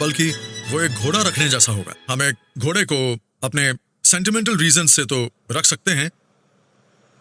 [0.00, 0.28] बल्कि
[0.70, 2.98] वो एक घोड़ा रखने जैसा होगा। हम एक घोड़े को
[3.42, 3.72] अपने
[4.04, 5.18] सेंटिमेंटल रीजन से तो
[5.52, 6.10] रख सकते हैं,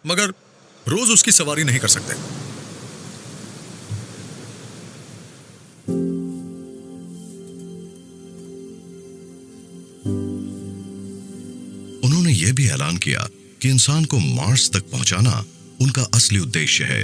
[0.06, 0.34] मगर
[0.88, 2.14] रोज उसकी सवारी नहीं कर सकते।
[12.72, 15.46] कि इंसान को मार्स तक पहुंचाना
[15.82, 17.04] उनका असली उद्देश्य है।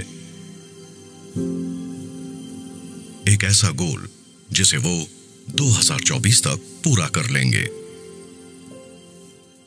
[3.34, 4.10] एक ऐसा गोल
[4.52, 5.08] जिसे वो
[5.50, 7.68] 2024 तक पूरा कर लेंगे।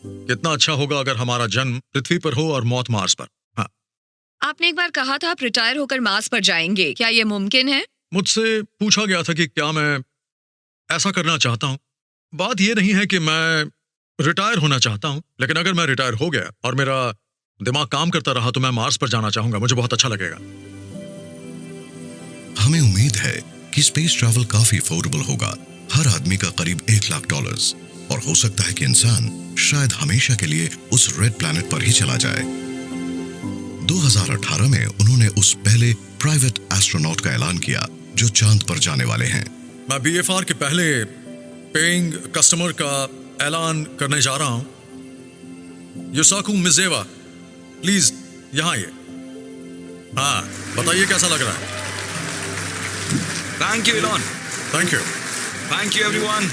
[0.07, 3.27] कितना अच्छा होगा अगर हमारा जन्म पृथ्वी पर हो और मौत मार्स पर।
[3.57, 3.69] हाँ।
[4.43, 7.87] आपने एक बार कहा था आप रिटायर होकर मार्स पर जाएँगे। क्या ये मुमकिन है?
[8.15, 10.05] मुझसे पूछा गया था कि क्या मैं
[10.97, 11.79] ऐसा करना चाहता हूँ।
[12.35, 13.65] बात यह नहीं है कि मैं
[14.21, 17.15] रिटायर होना चाहता हूँ लेकिन अगर मैं रिटायर हो गया और मेरा
[17.61, 20.37] दिमाग काम करता रहा तो मैं मार्स पर जाना चाहूँगा। मुझे बहुत अच्छा लगेगा।
[22.63, 23.41] हमें उम्मीद है
[23.75, 25.55] कि स्पेस ट्रैवल काफ़ी अफोर्डेबल होगा।
[25.93, 27.75] हर आदमी का करीब एक लाख डॉलर्स
[28.11, 31.93] और हो सकता है कि इंसान शायद हमेशा के लिए उस रेड प्लैनेट पर ही
[31.93, 32.43] चला जाए।
[33.87, 39.27] 2018 में उन्होंने उस पहले प्राइवेट एस्ट्रोनॉट का ऐलान किया जो चाँद पर जाने वाले
[39.27, 39.45] हैं।
[39.91, 41.05] मैं बीएफआर के पहले
[41.75, 43.07] पेइंग कस्टमर का
[43.43, 47.03] ऐलान करने जा रहा हूँ। युसाकू मिजेवा
[47.83, 48.13] प्लीज़
[48.55, 48.93] यहाँ आइए।
[50.19, 50.43] हाँ
[50.77, 51.77] बताइए कैसा लग रहा है?
[53.61, 54.21] Thank you Elon
[54.75, 55.01] thank you
[55.73, 56.51] thank you everyone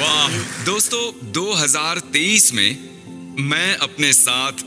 [0.00, 1.02] वाह दोस्तों
[1.32, 2.70] 2023 में
[3.50, 4.62] मैं अपने साथ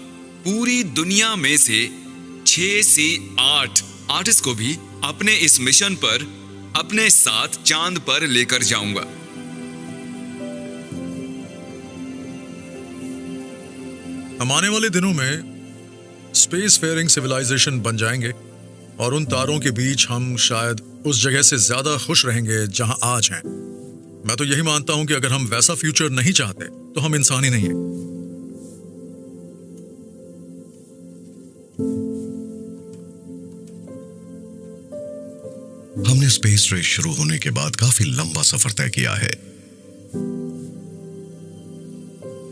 [0.45, 1.85] पूरी दुनिया में से
[2.47, 3.07] छह से
[3.39, 6.25] आठ आर्टिस्ट को भी अपने इस मिशन पर
[6.77, 9.01] अपने साथ चाँद पर लेकर जाऊँगा।
[14.41, 18.31] हम आने वाले दिनों में स्पेस फेयरिंग सिविलाइजेशन बन जाएँगे
[18.99, 23.29] और उन तारों के बीच हम शायद उस जगह से ज़्यादा खुश रहेंगे जहाँ आज
[23.31, 23.41] हैं।
[24.27, 27.43] मैं तो यही मानता हूँ कि अगर हम वैसा फ्यूचर नहीं चाहते तो हम इंसान
[27.43, 28.12] ही नहीं हैं।
[36.33, 39.29] स्पेस रेस शुरू होने के बाद काफ़ी लंबा सफ़र तय किया है।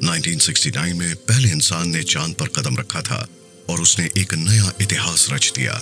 [0.09, 3.27] 1969 में पहले इंसान ने चाँद पर कदम रखा था
[3.69, 5.73] और उसने एक नया इतिहास रच दिया।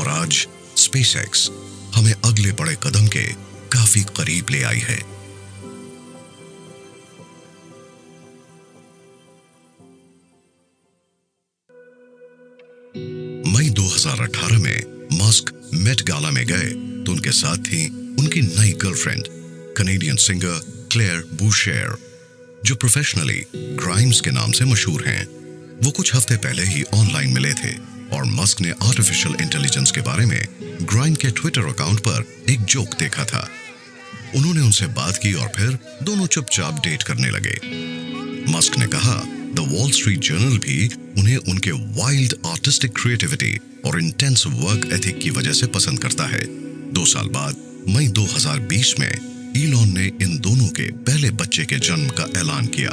[0.00, 1.50] और आज स्पेसएक्स
[1.94, 3.32] हमें अगले बड़े कदम के
[3.72, 4.98] काफ़ी करीब ले आई है।
[13.52, 16.70] मई 2018 में मस्क मेट गाला में गए
[17.04, 17.86] तो उनके साथ थी
[18.20, 19.28] उनकी नई girlfriend
[19.78, 20.60] Canadian singer
[20.92, 21.96] Claire Boucher
[22.66, 25.24] जो प्रोफेशनली ग्राइम्स के नाम से मशहूर हैं
[25.84, 27.72] वो कुछ हफ़्ते पहले ही ऑनलाइन मिले थे
[28.16, 30.40] और मस्क ने आर्टिफिशियल इंटेलिजेंस के बारे में
[30.84, 33.48] ग्राइम के ट्विटर अकाउंट पर एक जोक देखा था
[34.36, 37.58] उन्होंने उनसे बात की और फिर दोनों चुपचाप डेट करने लगे
[38.52, 39.22] मस्क ने कहा
[39.54, 40.86] द वॉल स्ट्रीट जर्नल भी
[41.18, 46.44] उन्हें उनके वाइल्ड आर्टिस्टिक क्रिएटिविटी और इंटेंस वर्क एथिक की वजह से पसंद करता है।
[46.92, 47.56] दो साल बाद,
[47.88, 49.12] मई 2020 में
[49.56, 52.90] ईलॉन ने इन दोनों के पहले बच्चे के जन्म का ऐलान किया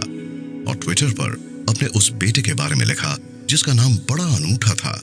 [0.69, 1.35] और ट्विटर पर
[1.69, 3.17] अपने उस बेटे के बारे में लिखा,
[3.49, 5.01] जिसका नाम बड़ा अनूठा था।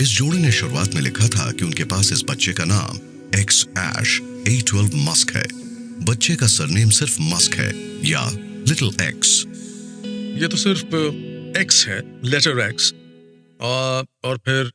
[0.00, 2.98] इस जोड़े ने शुरुआत में लिखा था कि उनके पास इस बच्चे का नाम
[3.38, 5.46] X ash A twelve Musk है।
[6.02, 7.72] बच्चे का सरनेम सिर्फ़ मस्क है,
[8.10, 8.28] या
[8.68, 9.44] लिटिल एक्स
[10.40, 10.94] ये तो सिर्फ़
[11.58, 12.92] एक्स है लेटर एक्स
[13.62, 14.70] और फिर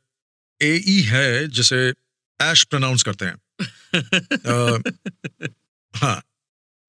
[0.62, 1.78] ए ई है जिसे
[2.40, 3.36] एश प्रोनाउंस करते हैं।
[4.76, 4.80] आ,
[5.94, 6.22] हाँ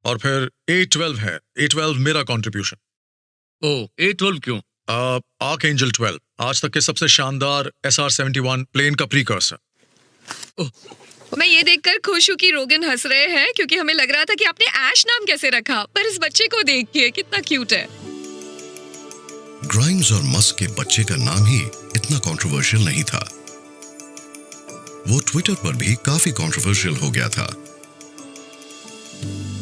[0.05, 2.77] और फिर ए ट्वेल्व है। ए ट्वेल्व मेरा कंट्रीब्यूशन
[3.63, 4.59] ओ ए ट्वेल्व क्यों?
[5.43, 9.59] आर्क एंजल ट्वेल्व आज तक के सबसे शानदार S R seventy one plane का प्रीकर्सर
[11.39, 14.35] मैं ये देखकर खुश हूँ कि रोगन हंस रहे हैं क्योंकि हमें लग रहा था
[14.35, 17.87] कि आपने ऐश नाम कैसे रखा पर इस बच्चे को देखिए कितना क्यूट है।
[19.69, 21.61] ग्राइम्स और मस्क के बच्चे का नाम ही
[21.97, 23.29] इतना कंट्रोवर्शियल नहीं था।
[25.07, 27.47] वो ट्विटर पर भी काफ़ी कंट्रोवर्शियल हो गया था।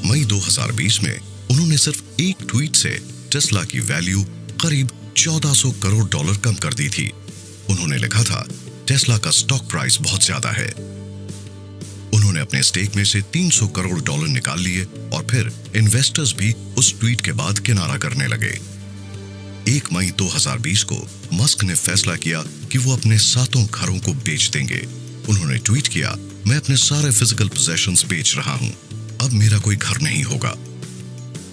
[0.07, 1.19] मई 2020 में
[1.51, 2.91] उन्होंने सिर्फ़ एक ट्वीट से
[3.33, 4.23] टेस्ला की वैल्यू
[4.61, 7.11] करीब 1400 करोड़ डॉलर कम कर दी थी।
[7.71, 8.47] उन्होंने लिखा था
[8.89, 10.69] टेस्ला का स्टॉक प्राइस बहुत ज़्यादा है।
[12.15, 16.99] उन्होंने अपने स्टेक में से 300 करोड़ डॉलर निकाल लिए और फिर इन्वेस्टर्स भी उस
[17.01, 18.59] ट्वीट के बाद किनारा करने लगे।
[19.69, 22.43] एक मई 2020 को मस्क ने फैसला किया
[22.73, 26.17] कि वो अपने सातों घरों को बेच देंगे। उन्होंने ट्वीट किया
[26.47, 28.71] मैं अपने सारे फ़िज़िकल पोजेशंस बेच रहा हूँ।
[29.23, 30.51] अब मेरा कोई घर नहीं होगा।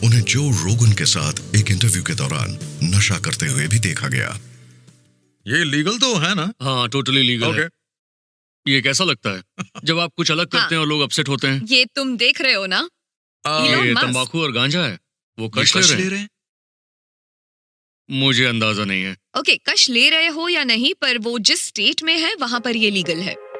[0.03, 4.39] उन्हें जो रोगन के साथ एक इंटरव्यू के दौरान नशा करते हुए भी देखा गया।
[5.47, 6.53] ये लीगल तो है ना?
[6.61, 7.69] हाँ टोटली लीगल ओके है
[8.67, 9.43] ये कैसा लगता है?
[9.84, 12.53] जब आप कुछ अलग करते हैं और लोग अपसेट होते हैं। ये तुम देख रहे
[12.53, 12.89] हो ना?
[13.47, 14.99] Elon ये तंबाकू और गांजा है।
[15.39, 16.30] वो कश ले ले रहे हैं?
[18.11, 21.67] मुझे अंदाज़ा नहीं है। ओके okay, कश ले रहे हो या नहीं पर वो जिस
[21.67, 23.51] स्टेट में है वहाँ पर ये लीगल है।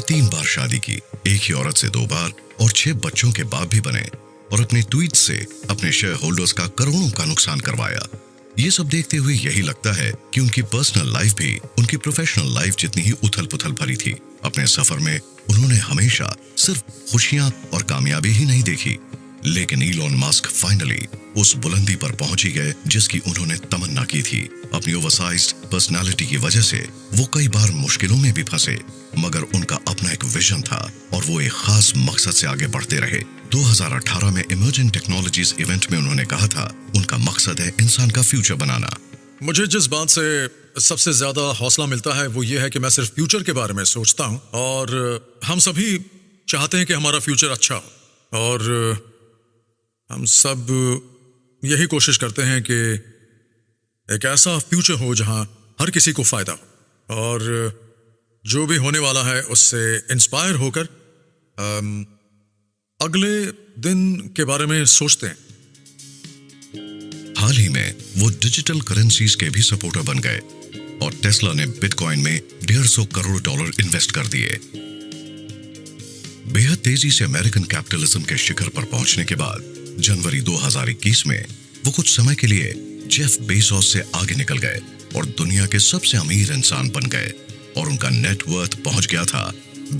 [0.00, 0.92] उन्होंने तीन बार शादी की।
[1.26, 4.04] एक ही औरत से दो बार और छह बच्चों के बाप भी बने
[4.52, 5.34] और अपने ट्वीट से
[5.70, 8.06] अपने शेयर होल्डर्स का करोड़ों का नुकसान करवाया।
[8.58, 12.76] ये सब देखते हुए यही लगता है कि उनकी पर्सनल लाइफ भी, उनकी प्रोफेशनल लाइफ
[12.76, 15.18] जितनी ही उथल पुथल भरी थी, अपने सफ़र में
[15.50, 16.82] उन्होंने हमेशा सिर्फ़
[17.12, 18.98] खुशियाँ और कामयाबी ही नहीं देखी।
[19.46, 24.40] लेकिन ईलॉन मस्क फाइनली उस बुलंदी पर पहुँच ही गए, जिसकी उन्होंने तमन्ना की थी।
[24.74, 26.78] अपनी ओवरसाइज्ड पर्सनालिटी की वजह से
[27.14, 28.78] वो कई बार मुश्किलों में भी फंसे,
[29.18, 30.80] मगर उनका अपना एक विजन था
[31.14, 33.20] और वो एक खास मकसद से आगे बढ़ते रहे।
[33.52, 38.54] 2018 में इमर्जिंग टेक्नोलॉजीज़ इवेंट में उन्होंने कहा था, उनका मकसद है इंसान का फ्यूचर
[38.54, 38.96] बनाना।
[39.42, 40.48] मुझे जिस बात से
[40.80, 43.84] सबसे ज़्यादा हौसला मिलता है, वो ये है कि मैं सिर्फ़ फ्यूचर के बारे में
[43.84, 45.98] सोचता हूँ, और हम सभी
[46.48, 49.09] चाहते हैं कि हमारा फ्यूचर अच्छा हो, और
[50.10, 50.66] हम सब
[51.62, 52.74] यही कोशिश करते हैं कि
[54.08, 55.42] एक ऐसा फ्यूचर हो जहाँ
[55.80, 57.38] हर किसी को फ़ायदा हो। और
[58.44, 60.88] जो भी होने वाला है, उससे इंस्पायर होकर
[63.00, 63.46] अगले
[63.82, 65.36] दिन के बारे में सोचते हैं।
[67.38, 70.38] हाल ही में वो डिजिटल करेंसीज के भी सपोर्टर बन गए
[71.02, 74.58] और टेस्ला ने बिटकॉइन में डेढ़ सौ करोड़ डॉलर इन्वेस्ट कर दिए।
[76.52, 81.44] बेहद तेज़ी से अमेरिकन कैपिटलिज्म के शिखर पर पहुँचने के बाद जनवरी 2021 में
[81.84, 82.72] वो कुछ समय के लिए
[83.10, 84.80] जेफ बेजोस से आगे निकल गए
[85.16, 87.32] और दुनिया के सबसे अमीर इंसान बन गए
[87.76, 89.52] और उनका नेटवर्थ पहुँच गया था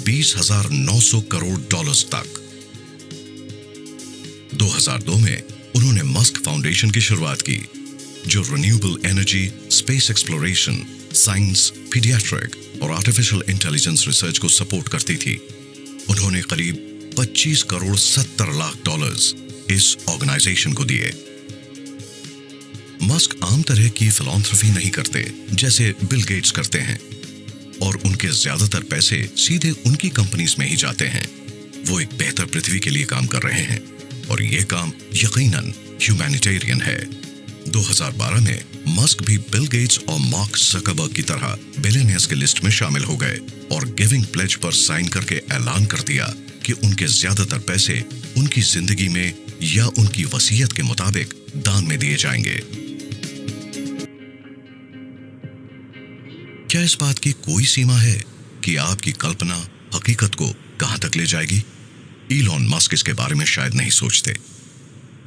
[0.04, 2.38] बीस हज़ार नौ सौ करोड़ डॉलर्स तक।
[4.54, 5.42] 2002 में
[5.76, 7.60] उन्होंने मस्क फाउंडेशन की शुरुआत की,
[8.26, 10.84] जो renewable energy space exploration
[11.16, 15.36] science paediatric और आर्टिफिशियल इंटेलिजेंस रिसर्च को सपोर्ट करती थी।
[16.10, 16.86] उन्होंने करीब
[17.18, 19.34] 25 करोड़ 70 लाख डॉलर्स
[19.70, 21.12] इस ऑर्गेनाइजेशन को दिए।
[23.02, 26.98] मस्क आम तरह की फिलॉन्थ्रफी नहीं करते, जैसे बिल गेट्स करते हैं,
[27.82, 31.24] और उनके ज़्यादातर पैसे सीधे उनकी कंपनीज़ में ही जाते हैं।
[31.86, 33.80] वो एक बेहतर पृथ्वी के लिए काम कर रहे हैं,
[34.30, 36.98] और ये काम यकीनन ह्यूमैनिटेरियन है।
[37.68, 42.70] 2012 में मस्क भी बिल गेट्स और मार्क जकरबर्ग की तरह बिलियनियर्स के लिस्ट में
[42.70, 43.40] शामिल हो गए
[43.72, 46.34] और गिविंग प्लेज पर साइन करके ऐलान कर दिया
[46.66, 48.04] कि उनके ज़्यादातर पैसे
[48.36, 52.62] उनकी ज़िंदगी में या उनकी वसीयत के मुताबिक दान में दिए जाएँगे।
[56.70, 58.24] क्या इस बात की कोई सीमा है
[58.64, 60.48] कि आपकी कल्पना हकीकत को
[60.80, 61.64] कहाँ तक ले जाएगी?
[62.32, 64.36] ईलॉन मस्क इसके बारे में शायद नहीं सोचते।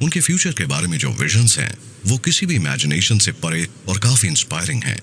[0.04, 3.98] उनके फ्यूचर के बारे में जो विजन्स हैं, वो किसी भी इमेजिनेशन से परे और
[3.98, 4.98] काफ़ी इंस्पायरिंग हैं।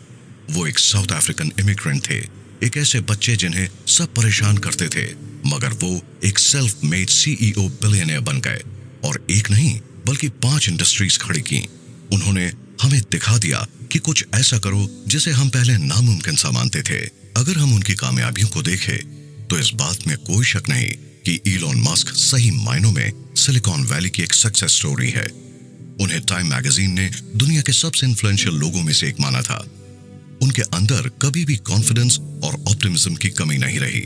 [0.50, 2.18] वो एक साउथ अफ्रीकन इमिग्रेंट थे,
[2.64, 5.14] एक ऐसे बच्चे जिन्हें सब परेशान करते थे,
[5.46, 8.62] मगर वो एक सेल्फ मेड सीईओ बिलियनियर बन गए।
[9.04, 11.68] और एक नहीं, बल्कि पाँच इंडस्ट्रीज़ खड़ी की।
[12.14, 17.00] उन्होंने हमें दिखा दिया कि कुछ ऐसा करो जिसे हम पहले नामुमकिन सा मानते थे।
[17.38, 19.00] अगर हम उनकी कामयाबियों को देखें
[19.48, 20.92] तो इस बात में कोई शक नहीं
[21.26, 25.26] कि ईलॉन मस्क सही मायनों में सिलिकॉन वैली की एक सक्सेस स्टोरी है।
[26.02, 29.66] उन्हें टाइम मैगजीन ने दुनिया के सबसे इन्फ्लुएंशियल लोगों में से एक माना था।
[30.42, 34.02] उनके अंदर कभी भी कॉन्फिडेंस और ऑप्टिमिज्म की कमी नहीं रही।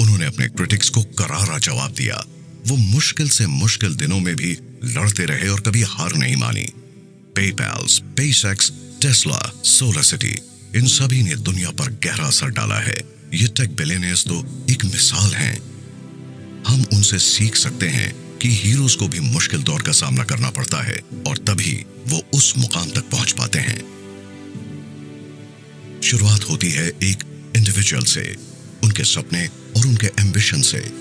[0.00, 2.24] उन्होंने अपने क्रिटिक्स को करारा जवाब दिया।
[2.66, 6.66] वो मुश्किल से मुश्किल दिनों में भी लड़ते रहे और कभी हार नहीं मानी।
[7.36, 8.72] PayPal SpaceX
[9.02, 10.34] Tesla solar city
[10.76, 12.96] इन सभी ने दुनिया पर गहरा असर डाला है।
[13.34, 15.71] ये टेक बिलियनियर्स तो एक मिसाल हैं।
[16.66, 20.82] हम उनसे सीख सकते हैं कि हीरोज को भी मुश्किल दौर का सामना करना पड़ता
[20.82, 23.92] है और तभी वो उस मुकाम तक पहुँच पाते हैं।
[26.02, 28.36] शुरुआत होती है एक इंडिविजुअल से,
[28.84, 30.92] उनके सपने और उनके एम्बिशन से,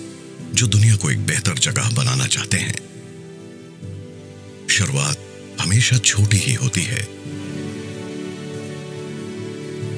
[0.54, 2.76] जो दुनिया को एक बेहतर जगह बनाना चाहते हैं।
[4.70, 5.18] शुरुआत
[5.62, 7.08] हमेशा छोटी ही होती है।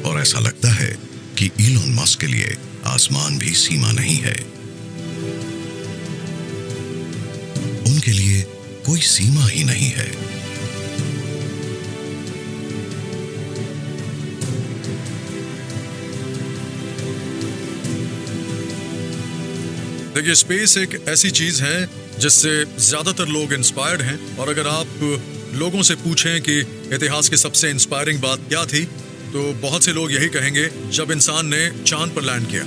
[0.01, 0.97] और ऐसा लगता है
[1.37, 4.52] कि ईलॉन मस्क के लिए आसमान भी सीमा नहीं है।
[8.03, 8.41] उनके लिए
[8.85, 10.05] कोई सीमा ही नहीं है।
[20.13, 21.89] देखिए स्पेस एक ऐसी चीज़ है
[22.19, 24.87] जिससे ज़्यादातर लोग इंस्पायर्ड हैं और अगर आप
[25.55, 26.59] लोगों से पूछें कि
[26.95, 28.83] इतिहास की सबसे इंस्पायरिंग बात क्या थी
[29.33, 32.63] तो बहुत से लोग यही कहेंगे, जब इंसान ने चाँद पर लैंड किया।